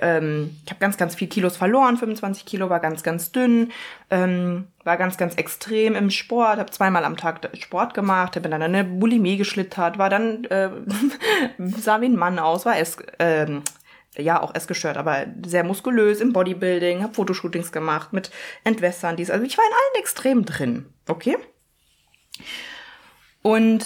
ähm, 0.00 0.56
ich 0.64 0.70
habe 0.70 0.80
ganz, 0.80 0.96
ganz 0.96 1.14
viel 1.14 1.28
Kilos 1.28 1.56
verloren, 1.56 1.96
25 1.96 2.46
Kilo, 2.46 2.70
war 2.70 2.80
ganz, 2.80 3.02
ganz 3.02 3.32
dünn, 3.32 3.72
ähm, 4.10 4.68
war 4.84 4.96
ganz, 4.96 5.16
ganz 5.16 5.34
extrem 5.34 5.94
im 5.94 6.10
Sport, 6.10 6.58
habe 6.58 6.70
zweimal 6.70 7.04
am 7.04 7.16
Tag 7.16 7.48
Sport 7.58 7.94
gemacht, 7.94 8.36
habe 8.36 8.48
dann 8.48 8.62
eine 8.62 8.84
Bulimie 8.84 9.36
geschlittert, 9.36 9.98
war 9.98 10.10
dann, 10.10 10.44
äh, 10.44 10.70
sah 11.58 12.00
wie 12.00 12.06
ein 12.06 12.16
Mann 12.16 12.38
aus, 12.38 12.64
war 12.64 12.78
es, 12.78 12.96
ähm, 13.18 13.62
ja, 14.16 14.42
auch 14.42 14.54
essgestört, 14.54 14.96
aber 14.96 15.26
sehr 15.44 15.64
muskulös 15.64 16.20
im 16.20 16.32
Bodybuilding, 16.32 17.02
habe 17.02 17.14
Fotoshootings 17.14 17.72
gemacht 17.72 18.12
mit 18.12 18.30
Entwässern, 18.62 19.16
dies. 19.16 19.30
Also 19.30 19.44
ich 19.44 19.56
war 19.56 19.64
in 19.64 19.72
allen 19.72 20.02
Extremen 20.02 20.44
drin, 20.44 20.86
okay? 21.08 21.38
Und 23.40 23.84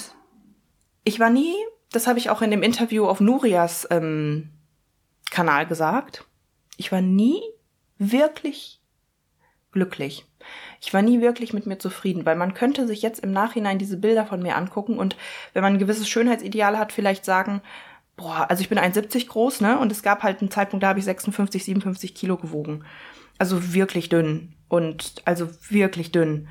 ich 1.04 1.20
war 1.20 1.30
nie, 1.30 1.54
das 1.92 2.08
habe 2.08 2.18
ich 2.18 2.28
auch 2.28 2.42
in 2.42 2.50
dem 2.50 2.64
Interview 2.64 3.06
auf 3.06 3.20
Nurias 3.20 3.86
ähm, 3.90 4.50
Kanal 5.36 5.66
gesagt, 5.66 6.24
ich 6.78 6.92
war 6.92 7.02
nie 7.02 7.42
wirklich 7.98 8.80
glücklich. 9.70 10.24
Ich 10.80 10.94
war 10.94 11.02
nie 11.02 11.20
wirklich 11.20 11.52
mit 11.52 11.66
mir 11.66 11.78
zufrieden, 11.78 12.24
weil 12.24 12.36
man 12.36 12.54
könnte 12.54 12.86
sich 12.86 13.02
jetzt 13.02 13.20
im 13.20 13.32
Nachhinein 13.32 13.78
diese 13.78 13.98
Bilder 13.98 14.24
von 14.24 14.42
mir 14.42 14.56
angucken 14.56 14.98
und 14.98 15.14
wenn 15.52 15.62
man 15.62 15.74
ein 15.74 15.78
gewisses 15.78 16.08
Schönheitsideal 16.08 16.78
hat, 16.78 16.90
vielleicht 16.90 17.26
sagen, 17.26 17.60
boah, 18.16 18.48
also 18.48 18.62
ich 18.62 18.70
bin 18.70 18.78
1,70 18.78 19.26
groß, 19.26 19.60
ne? 19.60 19.78
Und 19.78 19.92
es 19.92 20.02
gab 20.02 20.22
halt 20.22 20.40
einen 20.40 20.50
Zeitpunkt, 20.50 20.82
da 20.82 20.88
habe 20.88 21.00
ich 21.00 21.04
56, 21.04 21.62
57 21.66 22.14
Kilo 22.14 22.38
gewogen. 22.38 22.86
Also 23.36 23.74
wirklich 23.74 24.08
dünn. 24.08 24.54
Und 24.68 25.16
also 25.26 25.50
wirklich 25.68 26.12
dünn. 26.12 26.48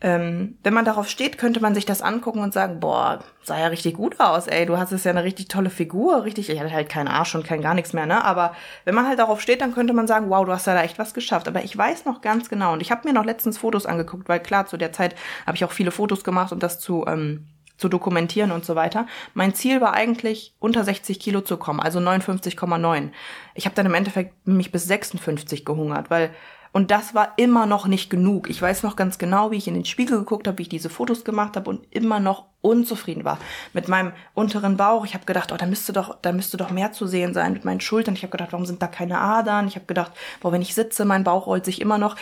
Ähm, 0.00 0.58
wenn 0.62 0.74
man 0.74 0.84
darauf 0.84 1.08
steht, 1.08 1.38
könnte 1.38 1.60
man 1.60 1.74
sich 1.74 1.84
das 1.84 2.02
angucken 2.02 2.38
und 2.38 2.54
sagen, 2.54 2.78
boah, 2.78 3.24
sah 3.42 3.58
ja 3.58 3.66
richtig 3.66 3.94
gut 3.94 4.20
aus, 4.20 4.46
ey, 4.46 4.64
du 4.64 4.78
hast 4.78 4.92
es 4.92 5.02
ja 5.02 5.10
eine 5.10 5.24
richtig 5.24 5.48
tolle 5.48 5.70
Figur, 5.70 6.22
richtig, 6.24 6.50
ich 6.50 6.60
hatte 6.60 6.72
halt 6.72 6.88
keinen 6.88 7.08
Arsch 7.08 7.34
und 7.34 7.44
kein 7.44 7.62
gar 7.62 7.74
nichts 7.74 7.92
mehr, 7.92 8.06
ne? 8.06 8.24
Aber 8.24 8.54
wenn 8.84 8.94
man 8.94 9.08
halt 9.08 9.18
darauf 9.18 9.40
steht, 9.40 9.60
dann 9.60 9.74
könnte 9.74 9.94
man 9.94 10.06
sagen, 10.06 10.30
wow, 10.30 10.46
du 10.46 10.52
hast 10.52 10.68
ja 10.68 10.74
da 10.74 10.82
echt 10.82 11.00
was 11.00 11.14
geschafft. 11.14 11.48
Aber 11.48 11.64
ich 11.64 11.76
weiß 11.76 12.04
noch 12.04 12.20
ganz 12.20 12.48
genau, 12.48 12.74
und 12.74 12.80
ich 12.80 12.92
habe 12.92 13.08
mir 13.08 13.14
noch 13.14 13.24
letztens 13.24 13.58
Fotos 13.58 13.86
angeguckt, 13.86 14.28
weil 14.28 14.40
klar, 14.40 14.66
zu 14.66 14.76
der 14.76 14.92
Zeit 14.92 15.16
habe 15.46 15.56
ich 15.56 15.64
auch 15.64 15.72
viele 15.72 15.90
Fotos 15.90 16.22
gemacht, 16.22 16.52
um 16.52 16.60
das 16.60 16.78
zu 16.78 17.04
ähm, 17.08 17.48
zu 17.78 17.88
dokumentieren 17.88 18.50
und 18.50 18.64
so 18.64 18.74
weiter. 18.74 19.06
Mein 19.34 19.54
Ziel 19.54 19.80
war 19.80 19.94
eigentlich, 19.94 20.54
unter 20.58 20.84
60 20.84 21.18
Kilo 21.20 21.40
zu 21.40 21.56
kommen, 21.56 21.80
also 21.80 22.00
59,9. 22.00 23.10
Ich 23.54 23.64
habe 23.64 23.74
dann 23.74 23.86
im 23.86 23.94
Endeffekt 23.94 24.46
mich 24.46 24.72
bis 24.72 24.84
56 24.86 25.64
gehungert, 25.64 26.10
weil 26.10 26.30
und 26.72 26.90
das 26.90 27.14
war 27.14 27.32
immer 27.36 27.66
noch 27.66 27.86
nicht 27.86 28.10
genug. 28.10 28.50
Ich 28.50 28.60
weiß 28.60 28.82
noch 28.82 28.96
ganz 28.96 29.18
genau, 29.18 29.50
wie 29.50 29.56
ich 29.56 29.68
in 29.68 29.74
den 29.74 29.84
Spiegel 29.84 30.18
geguckt 30.18 30.46
habe, 30.46 30.58
wie 30.58 30.62
ich 30.62 30.68
diese 30.68 30.90
Fotos 30.90 31.24
gemacht 31.24 31.56
habe 31.56 31.70
und 31.70 31.86
immer 31.90 32.20
noch 32.20 32.46
unzufrieden 32.60 33.24
war 33.24 33.38
mit 33.72 33.88
meinem 33.88 34.12
unteren 34.34 34.76
Bauch. 34.76 35.04
Ich 35.04 35.14
habe 35.14 35.24
gedacht, 35.24 35.52
oh, 35.52 35.56
da 35.56 35.66
müsste 35.66 35.92
doch, 35.92 36.16
da 36.20 36.32
müsste 36.32 36.56
doch 36.56 36.70
mehr 36.70 36.92
zu 36.92 37.06
sehen 37.06 37.34
sein 37.34 37.52
mit 37.52 37.64
meinen 37.64 37.80
Schultern. 37.80 38.14
Ich 38.14 38.22
habe 38.22 38.32
gedacht, 38.32 38.52
warum 38.52 38.66
sind 38.66 38.82
da 38.82 38.86
keine 38.86 39.18
Adern? 39.18 39.68
Ich 39.68 39.76
habe 39.76 39.86
gedacht, 39.86 40.12
boah, 40.40 40.52
wenn 40.52 40.62
ich 40.62 40.74
sitze, 40.74 41.04
mein 41.04 41.24
Bauch 41.24 41.46
rollt 41.46 41.64
sich 41.64 41.80
immer 41.80 41.98
noch. 41.98 42.16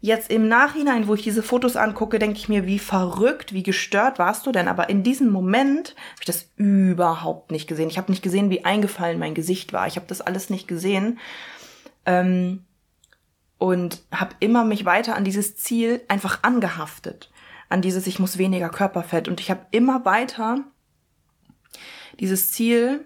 Jetzt 0.00 0.30
im 0.30 0.46
Nachhinein, 0.46 1.08
wo 1.08 1.14
ich 1.14 1.22
diese 1.22 1.42
Fotos 1.42 1.74
angucke, 1.74 2.20
denke 2.20 2.38
ich 2.38 2.48
mir, 2.48 2.66
wie 2.66 2.78
verrückt, 2.78 3.52
wie 3.52 3.64
gestört 3.64 4.20
warst 4.20 4.46
du 4.46 4.52
denn? 4.52 4.68
Aber 4.68 4.88
in 4.88 5.02
diesem 5.02 5.30
Moment 5.30 5.96
habe 6.12 6.20
ich 6.20 6.26
das 6.26 6.48
überhaupt 6.56 7.50
nicht 7.50 7.66
gesehen. 7.66 7.88
Ich 7.88 7.98
habe 7.98 8.12
nicht 8.12 8.22
gesehen, 8.22 8.48
wie 8.48 8.64
eingefallen 8.64 9.18
mein 9.18 9.34
Gesicht 9.34 9.72
war. 9.72 9.88
Ich 9.88 9.96
habe 9.96 10.06
das 10.06 10.20
alles 10.20 10.50
nicht 10.50 10.68
gesehen. 10.68 11.18
Ähm, 12.06 12.64
und 13.58 14.02
habe 14.12 14.36
immer 14.40 14.64
mich 14.64 14.84
weiter 14.84 15.16
an 15.16 15.24
dieses 15.24 15.56
Ziel 15.56 16.00
einfach 16.08 16.42
angehaftet. 16.42 17.30
An 17.68 17.82
dieses, 17.82 18.06
ich 18.06 18.18
muss 18.18 18.38
weniger 18.38 18.70
Körperfett. 18.70 19.28
Und 19.28 19.40
ich 19.40 19.50
habe 19.50 19.66
immer 19.72 20.04
weiter 20.04 20.64
dieses 22.18 22.52
Ziel 22.52 23.04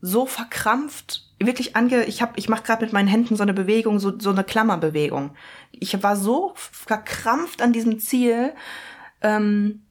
so 0.00 0.26
verkrampft 0.26 1.22
wirklich 1.38 1.76
ange 1.76 2.04
ich 2.04 2.20
habe 2.20 2.34
ich 2.36 2.48
mache 2.48 2.62
gerade 2.62 2.84
mit 2.84 2.92
meinen 2.92 3.08
Händen 3.08 3.36
so 3.36 3.42
eine 3.42 3.54
Bewegung 3.54 3.98
so 3.98 4.18
so 4.18 4.30
eine 4.30 4.44
Klammerbewegung 4.44 5.34
ich 5.72 6.02
war 6.02 6.16
so 6.16 6.52
verkrampft 6.54 7.62
an 7.62 7.72
diesem 7.72 7.98
Ziel 7.98 8.52
ähm, 9.22 9.83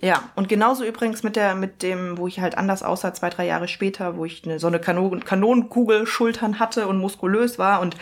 ja 0.00 0.22
und 0.34 0.48
genauso 0.48 0.84
übrigens 0.84 1.22
mit 1.22 1.36
der 1.36 1.54
mit 1.54 1.82
dem 1.82 2.18
wo 2.18 2.26
ich 2.26 2.40
halt 2.40 2.56
anders 2.56 2.82
aussah 2.82 3.14
zwei 3.14 3.30
drei 3.30 3.46
Jahre 3.46 3.68
später 3.68 4.16
wo 4.16 4.24
ich 4.24 4.44
eine, 4.44 4.58
so 4.58 4.66
eine 4.66 4.80
Kanon 4.80 5.24
Kanonenkugel 5.24 6.06
Schultern 6.06 6.58
hatte 6.58 6.86
und 6.86 6.98
muskulös 6.98 7.58
war 7.58 7.80
und 7.80 7.96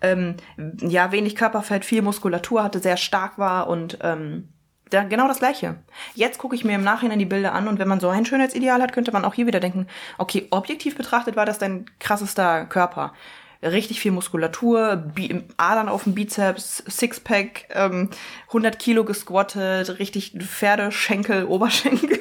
ähm, 0.00 0.36
ja 0.80 1.12
wenig 1.12 1.36
Körperfett 1.36 1.84
viel 1.84 2.02
Muskulatur 2.02 2.62
hatte 2.62 2.80
sehr 2.80 2.96
stark 2.96 3.38
war 3.38 3.68
und 3.68 3.98
ähm, 4.02 4.48
da, 4.92 5.04
genau 5.04 5.26
das 5.26 5.38
Gleiche. 5.38 5.76
Jetzt 6.14 6.38
gucke 6.38 6.54
ich 6.54 6.64
mir 6.64 6.74
im 6.74 6.84
Nachhinein 6.84 7.18
die 7.18 7.24
Bilder 7.24 7.54
an 7.54 7.66
und 7.66 7.78
wenn 7.78 7.88
man 7.88 8.00
so 8.00 8.08
ein 8.08 8.26
Schönheitsideal 8.26 8.82
hat, 8.82 8.92
könnte 8.92 9.12
man 9.12 9.24
auch 9.24 9.34
hier 9.34 9.46
wieder 9.46 9.60
denken, 9.60 9.86
okay, 10.18 10.48
objektiv 10.50 10.96
betrachtet 10.96 11.34
war 11.34 11.46
das 11.46 11.58
dein 11.58 11.86
krassester 11.98 12.66
Körper. 12.66 13.14
Richtig 13.62 14.00
viel 14.00 14.10
Muskulatur, 14.10 15.12
Adern 15.56 15.88
auf 15.88 16.04
dem 16.04 16.14
Bizeps, 16.14 16.82
Sixpack, 16.88 17.68
ähm, 17.70 18.10
100 18.48 18.78
Kilo 18.78 19.04
gesquattet, 19.04 20.00
richtig 20.00 20.32
Pferdeschenkel, 20.40 21.44
Oberschenkel. 21.48 22.20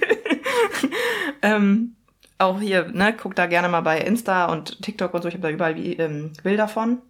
ähm, 1.42 1.96
auch 2.38 2.60
hier, 2.60 2.90
ne, 2.92 3.16
guck 3.16 3.36
da 3.36 3.48
gerne 3.48 3.70
mal 3.70 3.82
bei 3.82 4.00
Insta 4.00 4.46
und 4.46 4.82
TikTok 4.82 5.14
und 5.14 5.24
so, 5.24 5.28
ich 5.30 5.34
habe 5.34 5.44
da 5.44 5.50
überall 5.50 5.78
ähm, 5.78 6.34
Bilder 6.44 6.68
von. 6.68 7.02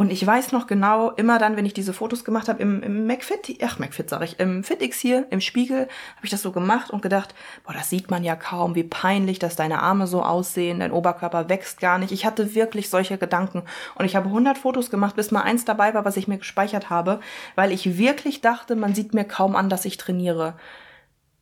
Und 0.00 0.10
ich 0.10 0.26
weiß 0.26 0.52
noch 0.52 0.66
genau, 0.66 1.10
immer 1.10 1.38
dann, 1.38 1.58
wenn 1.58 1.66
ich 1.66 1.74
diese 1.74 1.92
Fotos 1.92 2.24
gemacht 2.24 2.48
habe, 2.48 2.62
im, 2.62 2.82
im 2.82 3.06
McFit, 3.06 3.58
ach 3.62 3.78
McFit 3.78 4.08
sag 4.08 4.22
ich, 4.22 4.40
im 4.40 4.64
FitX 4.64 4.98
hier, 4.98 5.26
im 5.28 5.42
Spiegel, 5.42 5.80
habe 5.80 6.24
ich 6.24 6.30
das 6.30 6.40
so 6.40 6.52
gemacht 6.52 6.88
und 6.88 7.02
gedacht, 7.02 7.34
boah, 7.66 7.74
das 7.74 7.90
sieht 7.90 8.10
man 8.10 8.24
ja 8.24 8.34
kaum, 8.34 8.74
wie 8.74 8.82
peinlich, 8.82 9.38
dass 9.38 9.56
deine 9.56 9.82
Arme 9.82 10.06
so 10.06 10.22
aussehen, 10.22 10.80
dein 10.80 10.90
Oberkörper 10.90 11.50
wächst 11.50 11.80
gar 11.80 11.98
nicht. 11.98 12.12
Ich 12.12 12.24
hatte 12.24 12.54
wirklich 12.54 12.88
solche 12.88 13.18
Gedanken 13.18 13.64
und 13.94 14.06
ich 14.06 14.16
habe 14.16 14.28
100 14.28 14.56
Fotos 14.56 14.88
gemacht, 14.88 15.16
bis 15.16 15.32
mal 15.32 15.42
eins 15.42 15.66
dabei 15.66 15.92
war, 15.92 16.06
was 16.06 16.16
ich 16.16 16.26
mir 16.26 16.38
gespeichert 16.38 16.88
habe, 16.88 17.20
weil 17.54 17.70
ich 17.70 17.98
wirklich 17.98 18.40
dachte, 18.40 18.76
man 18.76 18.94
sieht 18.94 19.12
mir 19.12 19.24
kaum 19.26 19.54
an, 19.54 19.68
dass 19.68 19.84
ich 19.84 19.98
trainiere 19.98 20.54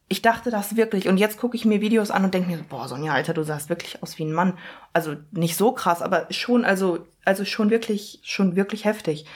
ich 0.09 0.23
dachte 0.23 0.50
das 0.50 0.77
wirklich. 0.77 1.09
Und 1.09 1.19
jetzt 1.19 1.38
gucke 1.38 1.57
ich 1.57 1.65
mir 1.65 1.81
Videos 1.81 2.11
an 2.11 2.25
und 2.25 2.33
denke 2.33 2.50
mir, 2.50 2.59
boah, 2.69 2.88
Sonja, 2.88 3.12
Alter, 3.12 3.35
du 3.35 3.43
sahst 3.43 3.69
wirklich 3.69 4.03
aus 4.03 4.19
wie 4.19 4.25
ein 4.25 4.33
Mann. 4.33 4.57
Also 4.93 5.17
nicht 5.33 5.57
so 5.57 5.73
krass, 5.73 6.00
aber 6.00 6.27
schon, 6.31 6.65
also, 6.65 7.07
also 7.25 7.45
schon 7.45 7.71
wirklich, 7.71 8.21
schon 8.23 8.57
wirklich 8.57 8.85
heftig. 8.85 9.27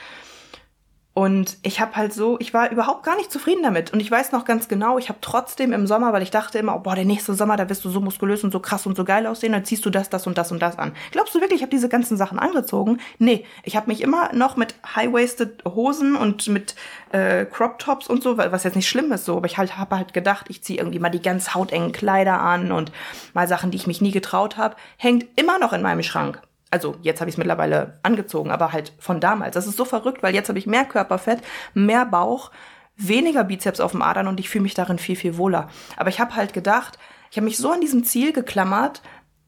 Und 1.14 1.58
ich 1.62 1.78
habe 1.78 1.94
halt 1.94 2.14
so, 2.14 2.38
ich 2.40 2.54
war 2.54 2.70
überhaupt 2.70 3.02
gar 3.02 3.16
nicht 3.16 3.30
zufrieden 3.30 3.62
damit. 3.62 3.92
Und 3.92 4.00
ich 4.00 4.10
weiß 4.10 4.32
noch 4.32 4.46
ganz 4.46 4.68
genau, 4.68 4.96
ich 4.96 5.10
habe 5.10 5.18
trotzdem 5.20 5.74
im 5.74 5.86
Sommer, 5.86 6.14
weil 6.14 6.22
ich 6.22 6.30
dachte 6.30 6.58
immer, 6.58 6.74
oh, 6.74 6.78
boah, 6.78 6.94
der 6.94 7.04
nächste 7.04 7.34
Sommer, 7.34 7.58
da 7.58 7.68
wirst 7.68 7.84
du 7.84 7.90
so 7.90 8.00
muskulös 8.00 8.44
und 8.44 8.52
so 8.52 8.60
krass 8.60 8.86
und 8.86 8.96
so 8.96 9.04
geil 9.04 9.26
aussehen, 9.26 9.52
dann 9.52 9.66
ziehst 9.66 9.84
du 9.84 9.90
das, 9.90 10.08
das 10.08 10.26
und 10.26 10.38
das 10.38 10.52
und 10.52 10.62
das 10.62 10.78
an. 10.78 10.92
Glaubst 11.10 11.34
du 11.34 11.40
wirklich, 11.40 11.58
ich 11.58 11.62
habe 11.62 11.70
diese 11.70 11.90
ganzen 11.90 12.16
Sachen 12.16 12.38
angezogen? 12.38 12.98
Nee, 13.18 13.44
ich 13.62 13.76
habe 13.76 13.88
mich 13.88 14.00
immer 14.00 14.32
noch 14.32 14.56
mit 14.56 14.74
high-waisted 14.96 15.64
Hosen 15.66 16.16
und 16.16 16.48
mit 16.48 16.76
äh, 17.10 17.44
Crop 17.44 17.78
Tops 17.78 18.08
und 18.08 18.22
so, 18.22 18.38
was 18.38 18.64
jetzt 18.64 18.76
nicht 18.76 18.88
schlimm 18.88 19.12
ist 19.12 19.26
so, 19.26 19.36
aber 19.36 19.46
ich 19.46 19.58
halt 19.58 19.76
habe 19.76 19.96
halt 19.98 20.14
gedacht, 20.14 20.46
ich 20.48 20.62
ziehe 20.62 20.78
irgendwie 20.78 20.98
mal 20.98 21.10
die 21.10 21.20
ganz 21.20 21.54
hautengen 21.54 21.92
Kleider 21.92 22.40
an 22.40 22.72
und 22.72 22.90
mal 23.34 23.46
Sachen, 23.46 23.70
die 23.70 23.76
ich 23.76 23.86
mich 23.86 24.00
nie 24.00 24.12
getraut 24.12 24.56
habe, 24.56 24.76
hängt 24.96 25.26
immer 25.36 25.58
noch 25.58 25.74
in 25.74 25.82
meinem 25.82 26.02
Schrank 26.02 26.40
also 26.72 26.96
jetzt 27.02 27.20
habe 27.20 27.28
ich 27.28 27.34
es 27.34 27.38
mittlerweile 27.38 27.98
angezogen, 28.02 28.50
aber 28.50 28.72
halt 28.72 28.94
von 28.98 29.20
damals. 29.20 29.54
Das 29.54 29.66
ist 29.66 29.76
so 29.76 29.84
verrückt, 29.84 30.22
weil 30.22 30.34
jetzt 30.34 30.48
habe 30.48 30.58
ich 30.58 30.66
mehr 30.66 30.86
Körperfett, 30.86 31.42
mehr 31.74 32.06
Bauch, 32.06 32.50
weniger 32.96 33.44
Bizeps 33.44 33.78
auf 33.78 33.92
dem 33.92 34.00
Adern 34.00 34.26
und 34.26 34.40
ich 34.40 34.48
fühle 34.48 34.62
mich 34.62 34.74
darin 34.74 34.98
viel, 34.98 35.16
viel 35.16 35.36
wohler. 35.36 35.68
Aber 35.96 36.08
ich 36.08 36.18
habe 36.18 36.34
halt 36.34 36.54
gedacht, 36.54 36.98
ich 37.30 37.36
habe 37.36 37.44
mich 37.44 37.58
so 37.58 37.70
an 37.70 37.82
diesem 37.82 38.04
Ziel 38.04 38.32
geklammert, 38.32 39.02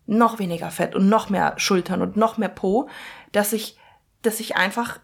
noch 0.07 0.38
weniger 0.38 0.71
Fett 0.71 0.95
und 0.95 1.09
noch 1.09 1.31
mehr 1.31 1.54
Schultern 1.57 2.02
und 2.02 2.16
noch 2.16 2.37
mehr 2.37 2.50
Po, 2.50 2.90
dass 3.33 3.54
ich, 3.54 3.78
dass 4.21 4.38
ich 4.38 4.57
einfach, 4.57 5.00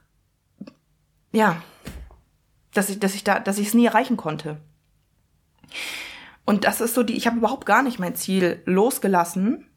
ja, 1.32 1.62
dass 2.74 2.90
ich, 2.90 3.00
dass 3.00 3.14
ich 3.14 3.24
da, 3.24 3.40
dass 3.40 3.58
ich 3.58 3.68
es 3.68 3.74
nie 3.74 3.86
erreichen 3.86 4.18
konnte. 4.18 4.58
Und 6.44 6.64
das 6.64 6.82
ist 6.82 6.94
so 6.94 7.02
die, 7.02 7.16
ich 7.16 7.26
habe 7.26 7.38
überhaupt 7.38 7.64
gar 7.64 7.82
nicht 7.82 7.98
mein 7.98 8.14
Ziel 8.14 8.60
losgelassen, 8.66 9.69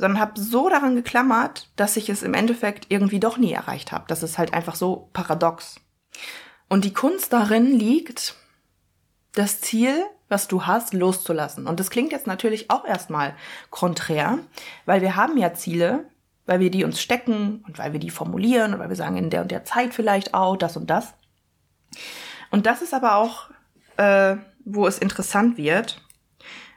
sondern 0.00 0.18
habe 0.18 0.40
so 0.40 0.68
daran 0.68 0.94
geklammert, 0.94 1.68
dass 1.76 1.96
ich 1.96 2.08
es 2.08 2.22
im 2.22 2.34
Endeffekt 2.34 2.86
irgendwie 2.88 3.20
doch 3.20 3.36
nie 3.36 3.52
erreicht 3.52 3.92
habe. 3.92 4.06
Das 4.08 4.22
ist 4.22 4.38
halt 4.38 4.54
einfach 4.54 4.74
so 4.74 5.10
paradox. 5.12 5.76
Und 6.68 6.84
die 6.84 6.94
Kunst 6.94 7.32
darin 7.32 7.66
liegt, 7.78 8.34
das 9.32 9.60
Ziel, 9.60 10.04
was 10.28 10.48
du 10.48 10.64
hast, 10.66 10.94
loszulassen. 10.94 11.66
Und 11.66 11.80
das 11.80 11.90
klingt 11.90 12.12
jetzt 12.12 12.26
natürlich 12.26 12.70
auch 12.70 12.84
erstmal 12.84 13.34
konträr, 13.68 14.38
weil 14.86 15.02
wir 15.02 15.16
haben 15.16 15.36
ja 15.36 15.52
Ziele, 15.52 16.04
weil 16.46 16.60
wir 16.60 16.70
die 16.70 16.84
uns 16.84 17.00
stecken 17.00 17.62
und 17.66 17.78
weil 17.78 17.92
wir 17.92 18.00
die 18.00 18.10
formulieren 18.10 18.72
und 18.72 18.80
weil 18.80 18.88
wir 18.88 18.96
sagen, 18.96 19.16
in 19.16 19.30
der 19.30 19.42
und 19.42 19.50
der 19.50 19.64
Zeit 19.64 19.92
vielleicht 19.92 20.32
auch, 20.32 20.56
das 20.56 20.76
und 20.76 20.88
das. 20.88 21.12
Und 22.50 22.66
das 22.66 22.80
ist 22.80 22.94
aber 22.94 23.16
auch, 23.16 23.50
äh, 23.98 24.36
wo 24.64 24.86
es 24.86 24.98
interessant 24.98 25.58
wird, 25.58 26.00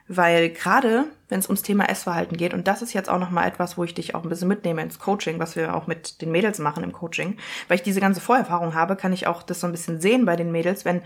weil 0.06 0.50
gerade 0.50 1.06
wenn 1.28 1.38
es 1.38 1.46
ums 1.46 1.62
Thema 1.62 1.88
Essverhalten 1.88 2.36
geht, 2.36 2.52
und 2.52 2.68
das 2.68 2.82
ist 2.82 2.92
jetzt 2.92 3.08
auch 3.08 3.18
nochmal 3.18 3.48
etwas, 3.48 3.78
wo 3.78 3.84
ich 3.84 3.94
dich 3.94 4.14
auch 4.14 4.22
ein 4.22 4.28
bisschen 4.28 4.48
mitnehme 4.48 4.82
ins 4.82 4.98
Coaching, 4.98 5.38
was 5.38 5.56
wir 5.56 5.74
auch 5.74 5.86
mit 5.86 6.20
den 6.20 6.30
Mädels 6.30 6.58
machen 6.58 6.84
im 6.84 6.92
Coaching, 6.92 7.38
weil 7.68 7.76
ich 7.76 7.82
diese 7.82 8.00
ganze 8.00 8.20
Vorerfahrung 8.20 8.74
habe, 8.74 8.96
kann 8.96 9.12
ich 9.12 9.26
auch 9.26 9.42
das 9.42 9.60
so 9.60 9.66
ein 9.66 9.72
bisschen 9.72 10.00
sehen 10.00 10.26
bei 10.26 10.36
den 10.36 10.52
Mädels, 10.52 10.84
wenn, 10.84 11.02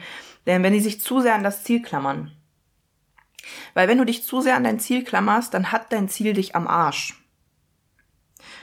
denn 0.46 0.62
wenn 0.62 0.72
die 0.72 0.80
sich 0.80 1.00
zu 1.00 1.20
sehr 1.20 1.34
an 1.34 1.44
das 1.44 1.62
Ziel 1.62 1.80
klammern. 1.80 2.32
Weil 3.74 3.88
wenn 3.88 3.98
du 3.98 4.04
dich 4.04 4.24
zu 4.24 4.40
sehr 4.40 4.56
an 4.56 4.64
dein 4.64 4.80
Ziel 4.80 5.04
klammerst, 5.04 5.54
dann 5.54 5.70
hat 5.70 5.92
dein 5.92 6.08
Ziel 6.08 6.32
dich 6.32 6.56
am 6.56 6.66
Arsch. 6.66 7.14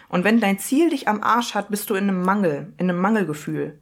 Und 0.10 0.24
wenn 0.24 0.42
dein 0.42 0.60
Ziel 0.60 0.90
dich 0.90 1.08
am 1.08 1.24
Arsch 1.24 1.56
hat, 1.56 1.70
bist 1.70 1.90
du 1.90 1.96
in 1.96 2.10
einem 2.10 2.22
Mangel, 2.22 2.74
in 2.78 2.90
einem 2.90 3.00
Mangelgefühl. 3.00 3.80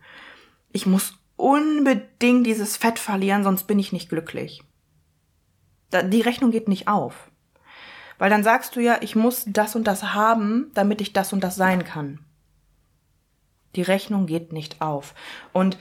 Ich 0.71 0.85
muss 0.85 1.15
unbedingt 1.35 2.45
dieses 2.45 2.77
Fett 2.77 2.99
verlieren, 2.99 3.43
sonst 3.43 3.63
bin 3.63 3.79
ich 3.79 3.91
nicht 3.91 4.09
glücklich 4.09 4.63
die 6.01 6.21
Rechnung 6.21 6.51
geht 6.51 6.67
nicht 6.67 6.87
auf. 6.87 7.29
Weil 8.17 8.29
dann 8.29 8.43
sagst 8.43 8.75
du 8.75 8.79
ja, 8.79 8.97
ich 9.01 9.15
muss 9.15 9.43
das 9.47 9.75
und 9.75 9.85
das 9.85 10.13
haben, 10.13 10.71
damit 10.73 11.01
ich 11.01 11.13
das 11.13 11.33
und 11.33 11.43
das 11.43 11.55
sein 11.55 11.83
kann. 11.83 12.19
Die 13.75 13.81
Rechnung 13.81 14.27
geht 14.27 14.53
nicht 14.53 14.81
auf. 14.81 15.13
Und 15.51 15.77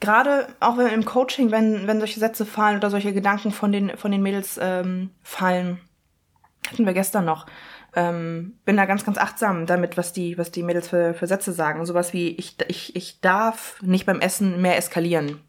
gerade 0.00 0.48
auch 0.60 0.78
im 0.78 1.04
Coaching, 1.04 1.50
wenn, 1.50 1.86
wenn 1.86 1.98
solche 1.98 2.20
Sätze 2.20 2.44
fallen 2.44 2.76
oder 2.76 2.90
solche 2.90 3.12
Gedanken 3.12 3.52
von 3.52 3.72
den, 3.72 3.96
von 3.96 4.10
den 4.10 4.22
Mädels 4.22 4.58
ähm, 4.60 5.10
fallen, 5.22 5.80
hatten 6.70 6.84
wir 6.84 6.92
gestern 6.92 7.24
noch, 7.24 7.46
ähm, 7.94 8.58
bin 8.64 8.76
da 8.76 8.86
ganz, 8.86 9.04
ganz 9.04 9.18
achtsam 9.18 9.66
damit, 9.66 9.96
was 9.96 10.12
die, 10.12 10.38
was 10.38 10.50
die 10.50 10.62
Mädels 10.62 10.88
für, 10.88 11.14
für 11.14 11.26
Sätze 11.26 11.52
sagen. 11.52 11.84
Sowas 11.86 12.12
wie, 12.12 12.30
ich, 12.30 12.56
ich, 12.68 12.96
ich 12.96 13.20
darf 13.20 13.80
nicht 13.82 14.06
beim 14.06 14.20
Essen 14.20 14.60
mehr 14.60 14.76
eskalieren. 14.76 15.40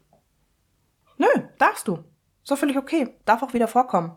Nö, 1.18 1.26
darfst 1.58 1.88
du. 1.88 2.04
Ist 2.44 2.50
doch 2.50 2.58
völlig 2.58 2.76
okay. 2.76 3.08
Darf 3.24 3.42
auch 3.42 3.54
wieder 3.54 3.68
vorkommen. 3.68 4.12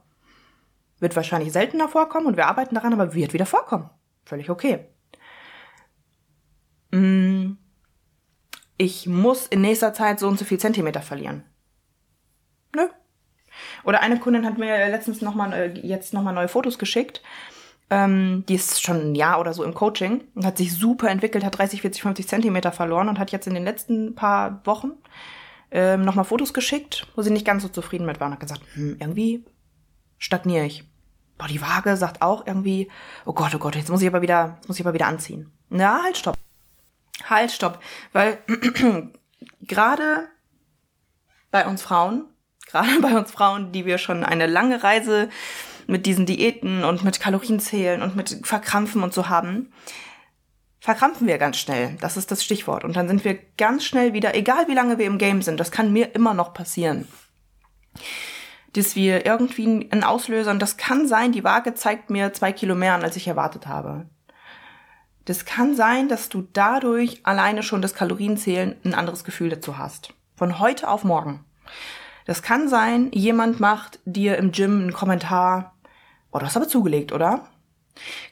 Wird 0.99 1.15
wahrscheinlich 1.15 1.53
seltener 1.53 1.87
vorkommen 1.87 2.25
und 2.25 2.35
wir 2.35 2.47
arbeiten 2.47 2.75
daran, 2.75 2.91
aber 2.91 3.13
wird 3.13 3.31
wieder 3.31 3.45
vorkommen. 3.45 3.89
Völlig 4.25 4.49
okay. 4.49 4.85
Mm, 6.91 7.53
ich 8.77 9.07
muss 9.07 9.47
in 9.47 9.61
nächster 9.61 9.93
Zeit 9.93 10.19
so 10.19 10.27
und 10.27 10.37
so 10.37 10.43
viel 10.43 10.59
Zentimeter 10.59 11.01
verlieren. 11.01 11.45
Nö. 12.75 12.87
Oder 13.85 14.01
eine 14.01 14.19
Kundin 14.19 14.45
hat 14.45 14.57
mir 14.57 14.89
letztens 14.89 15.21
nochmal, 15.21 15.53
äh, 15.53 15.79
jetzt 15.79 16.13
nochmal 16.13 16.33
neue 16.33 16.49
Fotos 16.49 16.77
geschickt. 16.77 17.21
Ähm, 17.89 18.43
die 18.49 18.55
ist 18.55 18.83
schon 18.83 19.11
ein 19.11 19.15
Jahr 19.15 19.39
oder 19.39 19.53
so 19.53 19.63
im 19.63 19.73
Coaching 19.73 20.25
und 20.35 20.45
hat 20.45 20.57
sich 20.57 20.73
super 20.73 21.09
entwickelt, 21.09 21.45
hat 21.45 21.57
30, 21.57 21.81
40, 21.81 22.01
50 22.01 22.27
Zentimeter 22.27 22.73
verloren 22.73 23.07
und 23.07 23.19
hat 23.19 23.31
jetzt 23.31 23.47
in 23.47 23.53
den 23.53 23.63
letzten 23.63 24.15
paar 24.15 24.59
Wochen 24.65 24.91
ähm, 25.71 26.03
nochmal 26.03 26.25
Fotos 26.25 26.53
geschickt, 26.53 27.07
wo 27.15 27.21
sie 27.21 27.31
nicht 27.31 27.45
ganz 27.45 27.63
so 27.63 27.69
zufrieden 27.69 28.05
mit 28.05 28.19
war 28.19 28.27
und 28.27 28.33
hat 28.33 28.39
gesagt, 28.39 28.61
hm, 28.73 28.97
irgendwie 28.99 29.43
stagniere 30.17 30.65
ich. 30.65 30.83
Boah, 31.37 31.47
die 31.47 31.61
Waage 31.61 31.97
sagt 31.97 32.21
auch 32.21 32.47
irgendwie, 32.47 32.89
oh 33.25 33.33
Gott, 33.33 33.53
oh 33.53 33.59
Gott, 33.59 33.75
jetzt 33.75 33.89
muss 33.89 34.01
ich 34.01 34.07
aber 34.07 34.21
wieder, 34.21 34.59
muss 34.67 34.79
ich 34.79 34.85
aber 34.85 34.93
wieder 34.93 35.07
anziehen. 35.07 35.51
Na, 35.69 36.03
halt, 36.03 36.17
stopp. 36.17 36.37
Halt, 37.29 37.51
stopp. 37.51 37.79
Weil 38.13 38.39
gerade 39.61 40.29
bei 41.51 41.67
uns 41.67 41.81
Frauen, 41.81 42.25
gerade 42.65 42.99
bei 43.01 43.17
uns 43.17 43.31
Frauen, 43.31 43.71
die 43.71 43.85
wir 43.85 43.97
schon 43.97 44.23
eine 44.23 44.47
lange 44.47 44.83
Reise 44.83 45.29
mit 45.85 46.05
diesen 46.05 46.25
Diäten 46.25 46.83
und 46.83 47.03
mit 47.03 47.19
Kalorienzählen 47.19 48.01
und 48.01 48.15
mit 48.15 48.41
Verkrampfen 48.43 49.03
und 49.03 49.13
so 49.13 49.29
haben, 49.29 49.71
verkrampfen 50.87 51.27
wir 51.27 51.37
ganz 51.37 51.57
schnell. 51.57 51.97
Das 51.99 52.15
ist 52.15 52.31
das 52.31 52.41
Stichwort. 52.41 52.85
Und 52.85 52.95
dann 52.95 53.09
sind 53.09 53.25
wir 53.25 53.37
ganz 53.57 53.83
schnell 53.83 54.13
wieder, 54.13 54.35
egal 54.35 54.69
wie 54.69 54.73
lange 54.73 54.97
wir 54.97 55.05
im 55.05 55.17
Game 55.17 55.41
sind, 55.41 55.59
das 55.59 55.69
kann 55.69 55.91
mir 55.91 56.15
immer 56.15 56.33
noch 56.33 56.53
passieren. 56.53 57.09
Dass 58.71 58.95
wir 58.95 59.25
irgendwie 59.25 59.89
einen 59.91 60.05
Auslöser, 60.05 60.49
und 60.49 60.61
das 60.61 60.77
kann 60.77 61.05
sein, 61.05 61.33
die 61.33 61.43
Waage 61.43 61.73
zeigt 61.73 62.09
mir 62.09 62.31
zwei 62.31 62.53
Kilo 62.53 62.73
mehr 62.73 62.93
an, 62.93 63.03
als 63.03 63.17
ich 63.17 63.27
erwartet 63.27 63.67
habe. 63.67 64.05
Das 65.25 65.43
kann 65.43 65.75
sein, 65.75 66.07
dass 66.07 66.29
du 66.29 66.47
dadurch 66.53 67.19
alleine 67.23 67.63
schon 67.63 67.81
das 67.81 67.93
Kalorienzählen 67.93 68.77
ein 68.85 68.93
anderes 68.93 69.25
Gefühl 69.25 69.49
dazu 69.49 69.77
hast. 69.77 70.13
Von 70.37 70.57
heute 70.57 70.87
auf 70.87 71.03
morgen. 71.03 71.43
Das 72.25 72.41
kann 72.43 72.69
sein, 72.69 73.11
jemand 73.11 73.59
macht 73.59 73.99
dir 74.05 74.37
im 74.37 74.53
Gym 74.53 74.83
einen 74.83 74.93
Kommentar, 74.93 75.75
oh, 76.31 76.39
du 76.39 76.45
hast 76.45 76.55
aber 76.55 76.69
zugelegt, 76.69 77.11
oder? 77.11 77.45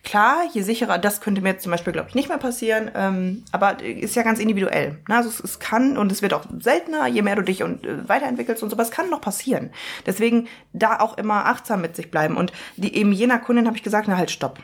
Klar, 0.03 0.43
je 0.53 0.61
sicherer, 0.61 0.97
das 0.97 1.21
könnte 1.21 1.41
mir 1.41 1.49
jetzt 1.49 1.63
zum 1.63 1.71
Beispiel, 1.71 1.93
glaube 1.93 2.09
ich, 2.09 2.15
nicht 2.15 2.29
mehr 2.29 2.37
passieren, 2.37 2.91
ähm, 2.95 3.43
aber 3.51 3.83
ist 3.83 4.15
ja 4.15 4.23
ganz 4.23 4.39
individuell. 4.39 4.99
Ne? 5.07 5.15
Also 5.15 5.29
es, 5.29 5.39
es, 5.39 5.59
kann 5.59 5.97
und 5.97 6.11
es 6.11 6.21
wird 6.21 6.33
auch 6.33 6.45
seltener, 6.59 7.07
je 7.07 7.21
mehr 7.21 7.35
du 7.35 7.41
dich 7.41 7.63
und, 7.63 7.85
äh, 7.85 8.07
weiterentwickelst 8.07 8.63
und 8.63 8.69
so, 8.69 8.75
aber 8.75 8.83
es 8.83 8.91
kann 8.91 9.09
noch 9.09 9.21
passieren. 9.21 9.71
Deswegen 10.05 10.47
da 10.73 10.99
auch 10.99 11.17
immer 11.17 11.45
achtsam 11.45 11.81
mit 11.81 11.95
sich 11.95 12.11
bleiben. 12.11 12.37
Und 12.37 12.51
die, 12.77 12.95
eben 12.95 13.11
jener 13.11 13.39
Kundin 13.39 13.67
habe 13.67 13.77
ich 13.77 13.83
gesagt, 13.83 14.07
na 14.07 14.17
halt, 14.17 14.31
stopp. 14.31 14.59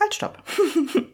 Halt, 0.00 0.14
stopp. 0.14 0.42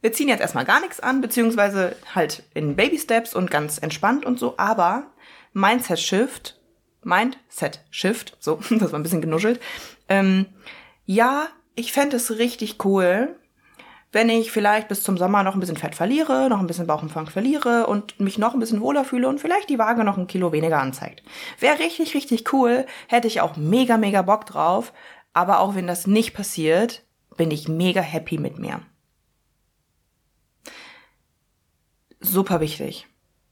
Wir 0.00 0.12
ziehen 0.12 0.28
jetzt 0.28 0.40
erstmal 0.40 0.64
gar 0.64 0.80
nichts 0.80 1.00
an, 1.00 1.20
beziehungsweise 1.20 1.96
halt 2.14 2.44
in 2.54 2.76
Baby 2.76 2.98
Steps 2.98 3.34
und 3.34 3.50
ganz 3.50 3.78
entspannt 3.78 4.24
und 4.24 4.38
so, 4.38 4.54
aber 4.56 5.10
Mindset 5.52 5.98
Shift, 5.98 6.60
Mindset 7.02 7.80
Shift, 7.90 8.36
so, 8.38 8.60
das 8.70 8.92
war 8.92 8.98
ein 8.98 9.02
bisschen 9.02 9.20
genuschelt, 9.20 9.60
ähm, 10.08 10.46
ja, 11.06 11.48
ich 11.74 11.92
fände 11.92 12.16
es 12.16 12.38
richtig 12.38 12.84
cool, 12.84 13.36
wenn 14.12 14.28
ich 14.28 14.50
vielleicht 14.50 14.88
bis 14.88 15.02
zum 15.02 15.16
Sommer 15.18 15.42
noch 15.42 15.54
ein 15.54 15.60
bisschen 15.60 15.76
Fett 15.76 15.94
verliere, 15.94 16.48
noch 16.48 16.60
ein 16.60 16.66
bisschen 16.66 16.86
Bauchumfang 16.86 17.28
verliere 17.28 17.86
und 17.86 18.18
mich 18.18 18.38
noch 18.38 18.54
ein 18.54 18.60
bisschen 18.60 18.80
wohler 18.80 19.04
fühle 19.04 19.28
und 19.28 19.40
vielleicht 19.40 19.68
die 19.68 19.78
Waage 19.78 20.04
noch 20.04 20.16
ein 20.16 20.26
Kilo 20.26 20.52
weniger 20.52 20.80
anzeigt. 20.80 21.22
Wäre 21.60 21.78
richtig, 21.78 22.14
richtig 22.14 22.52
cool, 22.52 22.86
hätte 23.08 23.26
ich 23.26 23.40
auch 23.40 23.56
mega, 23.56 23.96
mega 23.96 24.22
Bock 24.22 24.46
drauf, 24.46 24.92
aber 25.32 25.60
auch 25.60 25.74
wenn 25.74 25.86
das 25.86 26.06
nicht 26.06 26.34
passiert, 26.34 27.04
bin 27.36 27.50
ich 27.50 27.68
mega 27.68 28.00
happy 28.00 28.38
mit 28.38 28.58
mir. 28.58 28.80
Super 32.20 32.60
wichtig. 32.60 33.06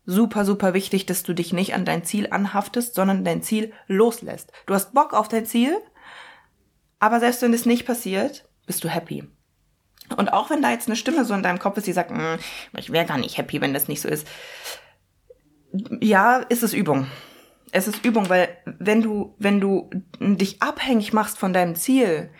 Super, 0.06 0.44
super 0.44 0.74
wichtig, 0.74 1.06
dass 1.06 1.22
du 1.22 1.34
dich 1.34 1.52
nicht 1.52 1.74
an 1.74 1.84
dein 1.84 2.04
Ziel 2.04 2.28
anhaftest, 2.30 2.94
sondern 2.94 3.24
dein 3.24 3.42
Ziel 3.42 3.72
loslässt. 3.86 4.52
Du 4.66 4.74
hast 4.74 4.92
Bock 4.92 5.14
auf 5.14 5.28
dein 5.28 5.46
Ziel, 5.46 5.78
aber 7.04 7.20
selbst 7.20 7.42
wenn 7.42 7.52
es 7.52 7.66
nicht 7.66 7.84
passiert, 7.84 8.48
bist 8.64 8.82
du 8.82 8.88
happy. 8.88 9.24
Und 10.16 10.32
auch 10.32 10.48
wenn 10.48 10.62
da 10.62 10.70
jetzt 10.70 10.88
eine 10.88 10.96
Stimme 10.96 11.26
so 11.26 11.34
in 11.34 11.42
deinem 11.42 11.58
Kopf 11.58 11.76
ist, 11.76 11.86
die 11.86 11.92
sagt, 11.92 12.10
hm, 12.10 12.38
ich 12.78 12.92
wäre 12.92 13.04
gar 13.04 13.18
nicht 13.18 13.36
happy, 13.36 13.60
wenn 13.60 13.74
das 13.74 13.88
nicht 13.88 14.00
so 14.00 14.08
ist. 14.08 14.26
Ja, 16.00 16.38
ist 16.38 16.62
es 16.62 16.72
Übung. 16.72 17.06
Es 17.72 17.88
ist 17.88 18.06
Übung, 18.06 18.30
weil 18.30 18.56
wenn 18.64 19.02
du, 19.02 19.34
wenn 19.38 19.60
du 19.60 19.90
dich 20.18 20.62
abhängig 20.62 21.12
machst 21.12 21.36
von 21.36 21.52
deinem 21.52 21.74
Ziel, 21.74 22.30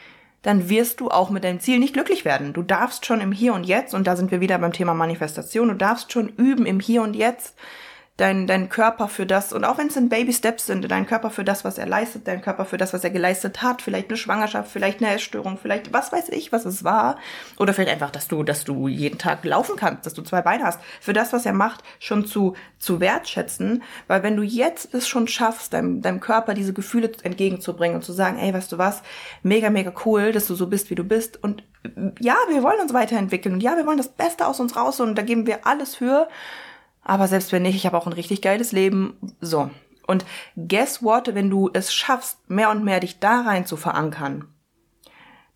dann 0.41 0.71
wirst 0.71 1.01
du 1.01 1.11
auch 1.11 1.29
mit 1.29 1.45
deinem 1.45 1.61
Ziel 1.61 1.79
nicht 1.79 1.93
glücklich 1.93 2.25
werden. 2.25 2.55
Du 2.55 2.63
darfst 2.63 3.05
schon 3.05 3.21
im 3.21 3.33
Hier 3.33 3.53
und 3.53 3.65
Jetzt, 3.65 3.93
und 3.93 4.07
da 4.07 4.17
sind 4.17 4.31
wir 4.31 4.41
wieder 4.41 4.57
beim 4.57 4.73
Thema 4.73 4.95
Manifestation, 4.95 5.69
du 5.69 5.75
darfst 5.75 6.11
schon 6.11 6.31
üben 6.31 6.65
im 6.65 6.81
Hier 6.81 7.03
und 7.03 7.15
Jetzt 7.15 7.55
dein, 8.17 8.47
dein 8.47 8.69
Körper 8.69 9.09
für 9.09 9.27
das, 9.27 9.53
und 9.53 9.65
auch 9.65 9.77
wenn 9.77 9.89
es 9.89 9.97
in 9.97 10.09
Baby 10.09 10.33
Steps 10.33 10.67
sind, 10.67 10.89
dein 10.89 11.07
Körper 11.07 11.31
für 11.31 11.43
das, 11.43 11.65
was 11.65 11.79
er 11.79 11.87
leistet, 11.87 12.29
dein 12.29 12.43
Körper 12.43 12.65
für 12.65 12.77
das, 12.77 12.93
was 12.93 13.03
er 13.03 13.11
geleistet 13.11 13.61
hat, 13.61 13.83
vielleicht 13.83 14.09
eine 14.09 14.17
Schwangerschaft, 14.17 14.71
vielleicht 14.71 15.03
eine 15.03 15.13
Essstörung, 15.15 15.59
vielleicht 15.61 15.93
was 15.93 16.13
weiß 16.13 16.29
ich, 16.29 16.53
was 16.53 16.65
es 16.65 16.85
war, 16.85 17.19
oder 17.59 17.75
vielleicht 17.75 17.91
einfach, 17.91 18.11
dass 18.11 18.29
du, 18.29 18.45
dass 18.45 18.63
du 18.65 18.87
jeden 18.87 19.19
Tag 19.19 19.45
laufen 19.45 19.75
kannst, 19.75 20.07
dass 20.07 20.15
du 20.15 20.23
zwei 20.23 20.43
Beine 20.43 20.63
hast, 20.63 20.79
für 21.01 21.13
das, 21.13 21.33
was 21.33 21.45
er 21.45 21.55
macht, 21.55 21.83
schon 21.99 22.25
zu, 22.25 22.55
zu 22.79 23.01
wertschätzen, 23.01 23.83
weil 24.07 24.23
wenn 24.23 24.37
du 24.37 24.45
jetzt 24.45 24.95
es 24.95 25.09
schon 25.09 25.27
schaffst, 25.27 25.73
deinem, 25.73 26.01
deinem 26.01 26.21
Körper 26.21 26.55
diese 26.55 26.73
Gefühle 26.73 27.11
entgegenzubringen 27.25 27.97
und 27.97 28.03
zu 28.03 28.13
sagen, 28.13 28.39
ey, 28.39 28.55
weißt 28.55 28.71
du 28.71 28.79
was, 28.79 29.03
mega, 29.43 29.71
mega 29.71 29.93
cool, 30.05 30.31
dass 30.31 30.47
du 30.47 30.55
so 30.55 30.69
bist, 30.69 30.89
wie 30.89 30.95
du 30.95 31.03
bist, 31.03 31.43
und 31.43 31.65
ja, 32.21 32.37
wir 32.49 32.63
wollen 32.63 32.81
uns 32.81 32.95
weiterentwickeln, 32.95 33.57
und 33.57 33.61
ja, 33.61 33.77
wir 33.77 33.87
wollen 33.87 33.99
das 33.99 34.09
Beste 34.09 34.47
aus 34.47 34.61
uns 34.61 34.77
raus, 34.77 35.01
und 35.01 35.17
da 35.17 35.23
geben 35.23 35.49
wir 35.49 35.67
alles 35.67 35.97
für, 35.97 36.29
aber 37.05 37.29
selbst 37.29 37.53
wenn 37.53 37.63
nicht, 37.63 37.77
ich 37.77 37.87
habe 37.87 37.97
auch 37.97 38.07
ein 38.07 38.13
richtig 38.13 38.43
geiles 38.43 38.73
Leben. 38.73 39.17
So. 39.41 39.71
Und 40.07 40.25
guess 40.57 41.03
what, 41.03 41.35
wenn 41.35 41.51
du 41.51 41.71
es 41.73 41.95
schaffst, 41.95 42.51
mehr 42.51 42.71
und 42.71 42.85
mehr 42.85 43.01
dich 43.01 43.21
da 43.21 43.43
rein 43.43 43.67
zu 43.67 43.77
verankern, 43.77 44.49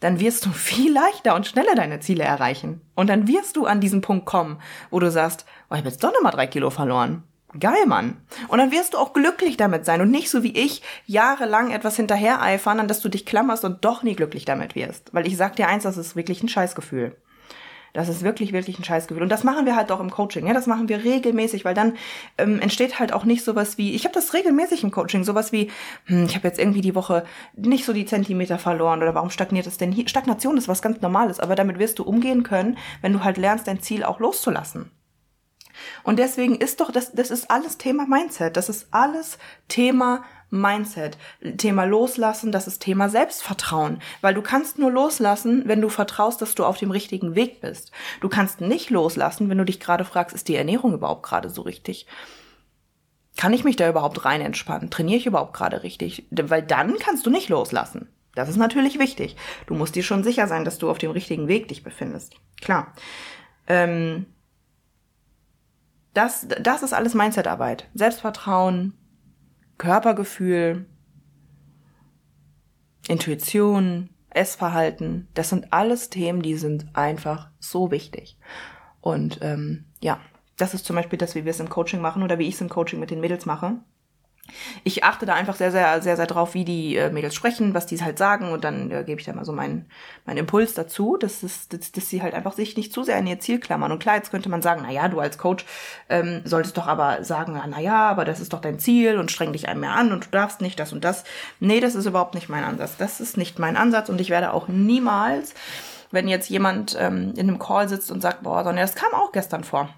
dann 0.01 0.21
wirst 0.21 0.47
du 0.47 0.51
viel 0.53 0.93
leichter 0.93 1.35
und 1.35 1.47
schneller 1.47 1.75
deine 1.75 2.01
Ziele 2.01 2.25
erreichen. 2.25 2.83
Und 2.95 3.09
dann 3.09 3.27
wirst 3.27 3.57
du 3.57 3.67
an 3.67 3.81
diesen 3.81 4.03
Punkt 4.03 4.27
kommen, 4.27 4.61
wo 4.91 5.01
du 5.01 5.11
sagst, 5.11 5.45
oh, 5.71 5.75
ich 5.75 5.79
habe 5.79 5.89
jetzt 5.89 6.05
doch 6.05 6.13
nochmal 6.13 6.33
drei 6.33 6.47
Kilo 6.47 6.71
verloren. 6.71 7.25
Geil, 7.59 7.87
Mann. 7.87 8.19
Und 8.49 8.59
dann 8.59 8.71
wirst 8.71 8.93
du 8.93 8.99
auch 8.99 9.15
glücklich 9.15 9.57
damit 9.57 9.87
sein 9.87 10.03
und 10.03 10.11
nicht 10.11 10.29
so 10.29 10.43
wie 10.43 10.53
ich 10.53 10.83
jahrelang 11.07 11.71
etwas 11.71 11.97
hinterhereifern, 11.97 12.79
an 12.79 12.89
das 12.89 13.01
du 13.01 13.09
dich 13.09 13.25
klammerst 13.25 13.65
und 13.65 13.87
doch 13.87 14.03
nie 14.03 14.15
glücklich 14.15 14.45
damit 14.45 14.75
wirst. 14.75 15.15
Weil 15.15 15.27
ich 15.27 15.39
sag 15.39 15.57
dir 15.57 15.67
eins, 15.67 15.85
das 15.85 15.97
ist 15.97 16.15
wirklich 16.15 16.43
ein 16.43 16.51
Scheißgefühl. 16.51 17.17
Das 17.93 18.09
ist 18.09 18.23
wirklich, 18.23 18.53
wirklich 18.53 18.79
ein 18.79 18.85
Scheißgefühl. 18.85 19.23
Und 19.23 19.31
das 19.31 19.45
machen 19.45 19.67
wir 19.67 19.77
halt 19.77 19.91
auch 19.91 20.01
im 20.01 20.11
Coaching. 20.11 20.47
Ja, 20.47 20.55
das 20.55 20.67
machen 20.67 20.89
wir 20.89 21.05
regelmäßig, 21.05 21.65
weil 21.65 21.75
dann 21.75 21.95
ähm, 22.37 22.61
entsteht 22.61 22.99
halt 22.99 23.13
auch 23.13 23.25
nicht 23.25 23.45
sowas 23.45 23.79
wie, 23.79 23.95
ich 23.95 24.05
habe 24.05 24.15
das 24.15 24.35
regelmäßig 24.35 24.85
im 24.85 24.91
Coaching, 24.91 25.25
sowas 25.25 25.53
wie, 25.53 25.71
hm, 26.07 26.27
ich 26.27 26.35
habe 26.35 26.47
jetzt 26.47 26.59
irgendwie 26.59 26.81
die 26.81 26.95
Woche 26.95 27.25
nicht 27.55 27.85
so 27.85 27.93
die 27.93 28.07
Zentimeter 28.07 28.59
verloren 28.59 29.03
oder 29.03 29.15
warum 29.15 29.31
stagniert 29.31 29.67
es 29.67 29.79
denn 29.79 29.93
hier? 29.93 30.09
Stagnation 30.09 30.57
ist 30.57 30.69
was 30.69 30.83
ganz 30.83 31.01
Normales, 31.01 31.41
aber 31.41 31.55
damit 31.55 31.79
wirst 31.79 31.99
du 31.99 32.03
umgehen 32.03 32.43
können, 32.43 32.79
wenn 33.01 33.13
du 33.13 33.25
halt 33.25 33.37
lernst, 33.37 33.67
dein 33.67 33.81
Ziel 33.81 34.05
auch 34.05 34.21
loszulassen. 34.21 34.91
Und 36.03 36.19
deswegen 36.19 36.57
ist 36.57 36.81
doch, 36.81 36.91
das, 36.91 37.13
das 37.13 37.31
ist 37.31 37.51
alles 37.51 37.79
Thema 37.79 38.07
Mindset. 38.07 38.57
Das 38.57 38.69
ist 38.69 38.89
alles 38.91 39.39
Thema 39.69 40.25
Mindset. 40.51 41.19
Thema 41.59 41.85
Loslassen, 41.85 42.53
das 42.53 42.67
ist 42.67 42.81
Thema 42.81 43.09
Selbstvertrauen. 43.09 44.01
Weil 44.21 44.35
du 44.35 44.43
kannst 44.43 44.79
nur 44.79 44.91
loslassen, 44.91 45.63
wenn 45.67 45.81
du 45.81 45.89
vertraust, 45.89 46.41
dass 46.41 46.55
du 46.55 46.65
auf 46.65 46.79
dem 46.79 46.91
richtigen 46.91 47.35
Weg 47.35 47.61
bist. 47.61 47.93
Du 48.21 48.29
kannst 48.29 48.61
nicht 48.61 48.91
loslassen, 48.91 49.49
wenn 49.49 49.59
du 49.59 49.65
dich 49.65 49.81
gerade 49.81 50.05
fragst, 50.05 50.35
ist 50.35 50.49
die 50.49 50.57
Ernährung 50.57 50.95
überhaupt 50.95 51.23
gerade 51.23 51.51
so 51.51 51.63
richtig? 51.63 52.07
Kann 53.37 53.53
ich 53.53 53.65
mich 53.65 53.77
da 53.77 53.89
überhaupt 53.89 54.25
rein 54.25 54.41
entspannen? 54.41 54.91
Trainiere 54.91 55.19
ich 55.19 55.27
überhaupt 55.27 55.55
gerade 55.55 55.83
richtig? 55.83 56.27
Weil 56.31 56.63
dann 56.63 56.99
kannst 56.99 57.25
du 57.25 57.31
nicht 57.31 57.49
loslassen. 57.49 58.09
Das 58.35 58.49
ist 58.49 58.57
natürlich 58.57 58.99
wichtig. 58.99 59.37
Du 59.67 59.75
musst 59.75 59.95
dir 59.95 60.03
schon 60.03 60.25
sicher 60.25 60.47
sein, 60.47 60.65
dass 60.65 60.79
du 60.79 60.91
auf 60.91 60.99
dem 60.99 61.11
richtigen 61.11 61.49
Weg 61.49 61.69
dich 61.69 61.83
befindest. 61.83 62.37
Klar. 62.61 62.95
Ähm, 63.67 64.27
das, 66.15 66.47
das 66.61 66.83
ist 66.83 66.93
alles 66.93 67.15
Mindsetarbeit. 67.15 67.87
Selbstvertrauen, 67.95 68.95
Körpergefühl, 69.79 70.87
Intuition, 73.09 74.11
Essverhalten, 74.31 75.29
das 75.35 75.49
sind 75.49 75.73
alles 75.73 76.11
Themen, 76.11 76.43
die 76.43 76.57
sind 76.57 76.87
einfach 76.95 77.51
so 77.59 77.91
wichtig. 77.91 78.39
Und 79.01 79.39
ähm, 79.41 79.87
ja, 80.01 80.21
das 80.57 80.75
ist 80.75 80.85
zum 80.85 80.97
Beispiel 80.97 81.19
das, 81.19 81.35
wie 81.35 81.45
wir 81.45 81.51
es 81.51 81.61
im 81.61 81.71
Coaching 81.71 82.01
machen 82.01 82.23
oder 82.23 82.39
wie 82.39 82.49
ich 82.49 82.55
es 82.55 82.61
im 82.61 82.69
Coaching 82.69 83.01
mit 83.01 83.11
den 83.11 83.21
Mädels 83.21 83.47
mache 83.47 83.79
ich 84.85 85.05
achte 85.05 85.27
da 85.27 85.35
einfach 85.35 85.57
sehr, 85.57 85.71
sehr, 85.71 86.01
sehr, 86.03 86.17
sehr 86.17 86.27
drauf, 86.27 86.55
wie 86.55 86.65
die 86.65 86.97
äh, 86.97 87.11
Mädels 87.11 87.35
sprechen, 87.35 87.75
was 87.75 87.87
die 87.87 88.03
halt 88.03 88.19
sagen 88.19 88.51
und 88.53 88.65
dann 88.65 88.91
äh, 88.91 89.05
gebe 89.05 89.21
ich 89.21 89.27
da 89.27 89.33
mal 89.33 89.45
so 89.45 89.53
meinen, 89.53 89.87
meinen 90.27 90.39
Impuls 90.39 90.75
dazu, 90.75 91.17
dass, 91.17 91.41
dass, 91.41 91.69
dass, 91.69 91.93
dass 91.93 92.09
sie 92.09 92.23
halt 92.23 92.35
einfach 92.35 92.53
sich 92.53 92.77
nicht 92.77 92.93
zu 92.93 93.03
sehr 93.03 93.19
in 93.19 93.27
ihr 93.27 93.41
Ziel 93.41 93.59
klammern. 93.61 93.93
Und 93.93 93.99
klar, 93.99 94.17
jetzt 94.17 94.31
könnte 94.31 94.49
man 94.49 94.63
sagen, 94.63 94.83
na 94.85 94.91
ja, 94.93 95.09
du 95.09 95.21
als 95.21 95.39
Coach 95.39 95.65
ähm, 96.09 96.43
solltest 96.45 96.77
doch 96.77 96.87
aber 96.87 97.25
sagen, 97.25 97.61
na 97.69 97.81
ja, 97.81 98.09
aber 98.09 98.25
das 98.25 98.41
ist 98.41 98.53
doch 98.53 98.61
dein 98.61 98.79
Ziel 98.79 99.19
und 99.19 99.31
streng 99.31 99.53
dich 99.53 99.69
einmal 99.69 99.91
an 99.91 100.13
und 100.13 100.27
du 100.27 100.31
darfst 100.31 100.61
nicht 100.61 100.79
das 100.79 100.93
und 100.93 101.05
das. 101.05 101.25
Nee, 101.61 101.81
das 101.81 101.95
ist 101.95 102.07
überhaupt 102.07 102.35
nicht 102.35 102.49
mein 102.49 102.65
Ansatz. 102.65 102.97
Das 102.97 103.21
ist 103.21 103.37
nicht 103.37 103.59
mein 103.59 103.77
Ansatz 103.77 104.09
und 104.09 104.21
ich 104.21 104.31
werde 104.31 104.53
auch 104.53 104.69
niemals, 104.69 105.55
wenn 106.11 106.29
jetzt 106.29 106.49
jemand 106.49 106.97
ähm, 106.99 107.35
in 107.37 107.49
einem 107.49 107.59
Call 107.59 107.89
sitzt 107.89 108.11
und 108.11 108.23
sagt, 108.23 108.43
boah, 108.43 108.65
Sonja, 108.65 108.83
das 108.83 108.95
kam 108.95 109.13
auch 109.13 109.33
gestern 109.33 109.65
vor 109.65 109.91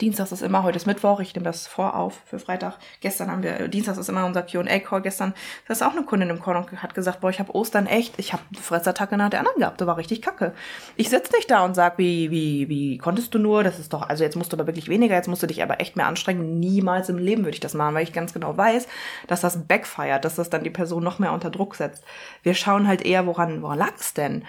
Dienstags 0.00 0.32
ist 0.32 0.42
immer, 0.42 0.62
heute 0.62 0.76
ist 0.76 0.86
Mittwoch, 0.86 1.20
ich 1.20 1.34
nehme 1.34 1.44
das 1.44 1.66
vor 1.66 1.96
auf 1.96 2.20
für 2.26 2.38
Freitag. 2.38 2.78
Gestern 3.00 3.30
haben 3.30 3.42
wir, 3.42 3.68
Dienstags 3.68 3.98
ist 3.98 4.08
immer 4.08 4.26
unser 4.26 4.42
Q&A-Call. 4.42 5.02
Gestern 5.02 5.34
das 5.66 5.78
ist 5.78 5.86
auch 5.86 5.92
eine 5.92 6.04
Kundin 6.04 6.30
im 6.30 6.42
Call 6.42 6.56
und 6.56 6.82
hat 6.82 6.94
gesagt, 6.94 7.20
boah, 7.20 7.30
ich 7.30 7.38
habe 7.38 7.54
Ostern 7.54 7.86
echt, 7.86 8.18
ich 8.18 8.32
habe 8.32 8.42
eine 8.52 8.62
Fressattacke 8.62 9.16
nach 9.16 9.30
der 9.30 9.40
anderen 9.40 9.58
gehabt, 9.58 9.80
das 9.80 9.86
war 9.86 9.96
richtig 9.96 10.22
kacke. 10.22 10.52
Ich 10.96 11.10
sitze 11.10 11.34
nicht 11.34 11.50
da 11.50 11.64
und 11.64 11.74
sag, 11.74 11.98
wie, 11.98 12.30
wie, 12.30 12.68
wie 12.68 12.98
konntest 12.98 13.34
du 13.34 13.38
nur, 13.38 13.64
das 13.64 13.78
ist 13.78 13.92
doch, 13.92 14.02
also 14.02 14.24
jetzt 14.24 14.36
musst 14.36 14.52
du 14.52 14.56
aber 14.56 14.66
wirklich 14.66 14.88
weniger, 14.88 15.14
jetzt 15.14 15.28
musst 15.28 15.42
du 15.42 15.46
dich 15.46 15.62
aber 15.62 15.80
echt 15.80 15.96
mehr 15.96 16.06
anstrengen. 16.06 16.60
Niemals 16.60 17.08
im 17.08 17.18
Leben 17.18 17.44
würde 17.44 17.54
ich 17.54 17.60
das 17.60 17.74
machen, 17.74 17.94
weil 17.94 18.04
ich 18.04 18.12
ganz 18.12 18.32
genau 18.32 18.56
weiß, 18.56 18.86
dass 19.26 19.40
das 19.40 19.66
backfeiert, 19.66 20.24
dass 20.24 20.36
das 20.36 20.50
dann 20.50 20.64
die 20.64 20.70
Person 20.70 21.02
noch 21.02 21.18
mehr 21.18 21.32
unter 21.32 21.50
Druck 21.50 21.74
setzt. 21.74 22.04
Wir 22.42 22.54
schauen 22.54 22.88
halt 22.88 23.02
eher, 23.02 23.26
woran, 23.26 23.62
woran 23.62 23.78
lag 23.78 23.94
es 23.98 24.14
denn? 24.14 24.44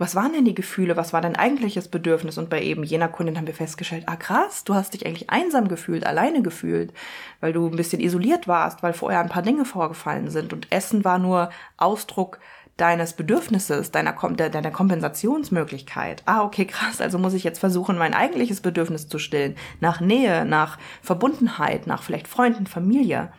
Was 0.00 0.14
waren 0.14 0.32
denn 0.32 0.46
die 0.46 0.54
Gefühle, 0.54 0.96
was 0.96 1.12
war 1.12 1.20
dein 1.20 1.36
eigentliches 1.36 1.88
Bedürfnis? 1.88 2.38
Und 2.38 2.48
bei 2.48 2.62
eben 2.62 2.84
jener 2.84 3.08
Kundin 3.08 3.36
haben 3.36 3.46
wir 3.46 3.52
festgestellt, 3.52 4.04
ah 4.06 4.16
krass, 4.16 4.64
du 4.64 4.74
hast 4.74 4.94
dich 4.94 5.04
eigentlich 5.04 5.28
einsam 5.28 5.68
gefühlt, 5.68 6.06
alleine 6.06 6.40
gefühlt, 6.40 6.94
weil 7.40 7.52
du 7.52 7.66
ein 7.66 7.76
bisschen 7.76 8.00
isoliert 8.00 8.48
warst, 8.48 8.82
weil 8.82 8.94
vorher 8.94 9.20
ein 9.20 9.28
paar 9.28 9.42
Dinge 9.42 9.66
vorgefallen 9.66 10.30
sind. 10.30 10.54
Und 10.54 10.72
Essen 10.72 11.04
war 11.04 11.18
nur 11.18 11.50
Ausdruck 11.76 12.38
deines 12.78 13.12
Bedürfnisses, 13.12 13.90
deiner, 13.90 14.12
deiner 14.12 14.70
Kompensationsmöglichkeit. 14.70 16.22
Ah, 16.24 16.44
okay, 16.44 16.64
krass, 16.64 17.02
also 17.02 17.18
muss 17.18 17.34
ich 17.34 17.44
jetzt 17.44 17.58
versuchen, 17.58 17.98
mein 17.98 18.14
eigentliches 18.14 18.62
Bedürfnis 18.62 19.06
zu 19.06 19.18
stillen. 19.18 19.54
Nach 19.80 20.00
Nähe, 20.00 20.46
nach 20.46 20.78
Verbundenheit, 21.02 21.86
nach 21.86 22.02
vielleicht 22.02 22.26
Freunden, 22.26 22.66
Familie. 22.66 23.30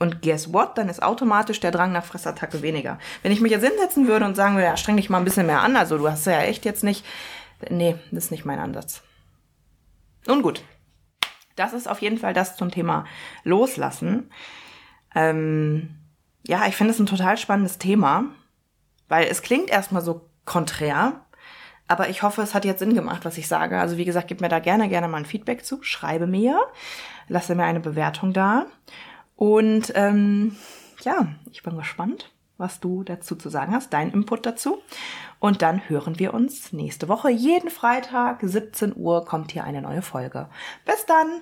Und 0.00 0.22
guess 0.22 0.52
what? 0.52 0.78
Dann 0.78 0.88
ist 0.88 1.02
automatisch 1.02 1.60
der 1.60 1.70
Drang 1.70 1.92
nach 1.92 2.04
Fressattacke 2.04 2.62
weniger. 2.62 2.98
Wenn 3.22 3.32
ich 3.32 3.42
mich 3.42 3.52
jetzt 3.52 3.66
hinsetzen 3.66 4.08
würde 4.08 4.24
und 4.24 4.34
sagen 4.34 4.54
würde, 4.54 4.66
ja, 4.66 4.76
streng 4.76 4.96
dich 4.96 5.10
mal 5.10 5.18
ein 5.18 5.24
bisschen 5.24 5.46
mehr 5.46 5.60
an, 5.60 5.76
also 5.76 5.98
du 5.98 6.10
hast 6.10 6.26
ja 6.26 6.40
echt 6.40 6.64
jetzt 6.64 6.82
nicht, 6.82 7.04
nee, 7.68 7.96
das 8.10 8.24
ist 8.24 8.30
nicht 8.30 8.46
mein 8.46 8.58
Ansatz. 8.58 9.02
Nun 10.26 10.40
gut. 10.40 10.64
Das 11.54 11.74
ist 11.74 11.86
auf 11.86 12.00
jeden 12.00 12.16
Fall 12.16 12.32
das 12.32 12.56
zum 12.56 12.70
Thema 12.70 13.04
Loslassen. 13.44 14.30
Ähm, 15.14 15.96
ja, 16.46 16.66
ich 16.66 16.76
finde 16.76 16.94
es 16.94 16.98
ein 16.98 17.06
total 17.06 17.36
spannendes 17.36 17.76
Thema, 17.76 18.24
weil 19.08 19.26
es 19.26 19.42
klingt 19.42 19.68
erstmal 19.68 20.02
so 20.02 20.30
konträr, 20.46 21.26
aber 21.88 22.08
ich 22.08 22.22
hoffe, 22.22 22.40
es 22.40 22.54
hat 22.54 22.64
jetzt 22.64 22.78
Sinn 22.78 22.94
gemacht, 22.94 23.24
was 23.24 23.36
ich 23.36 23.48
sage. 23.48 23.78
Also 23.78 23.98
wie 23.98 24.04
gesagt, 24.06 24.28
gib 24.28 24.40
mir 24.40 24.48
da 24.48 24.60
gerne, 24.60 24.88
gerne 24.88 25.08
mal 25.08 25.18
ein 25.18 25.26
Feedback 25.26 25.64
zu, 25.64 25.82
schreibe 25.82 26.26
mir, 26.26 26.58
lasse 27.28 27.54
mir 27.54 27.64
eine 27.64 27.80
Bewertung 27.80 28.32
da. 28.32 28.66
Und 29.40 29.92
ähm, 29.94 30.54
ja, 31.00 31.28
ich 31.50 31.62
bin 31.62 31.74
gespannt, 31.74 32.30
was 32.58 32.78
du 32.78 33.04
dazu 33.04 33.36
zu 33.36 33.48
sagen 33.48 33.72
hast, 33.72 33.90
dein 33.94 34.12
Input 34.12 34.44
dazu. 34.44 34.82
Und 35.38 35.62
dann 35.62 35.88
hören 35.88 36.18
wir 36.18 36.34
uns 36.34 36.74
nächste 36.74 37.08
Woche. 37.08 37.30
Jeden 37.30 37.70
Freitag, 37.70 38.40
17 38.42 38.92
Uhr, 38.94 39.24
kommt 39.24 39.52
hier 39.52 39.64
eine 39.64 39.80
neue 39.80 40.02
Folge. 40.02 40.50
Bis 40.84 41.06
dann! 41.06 41.40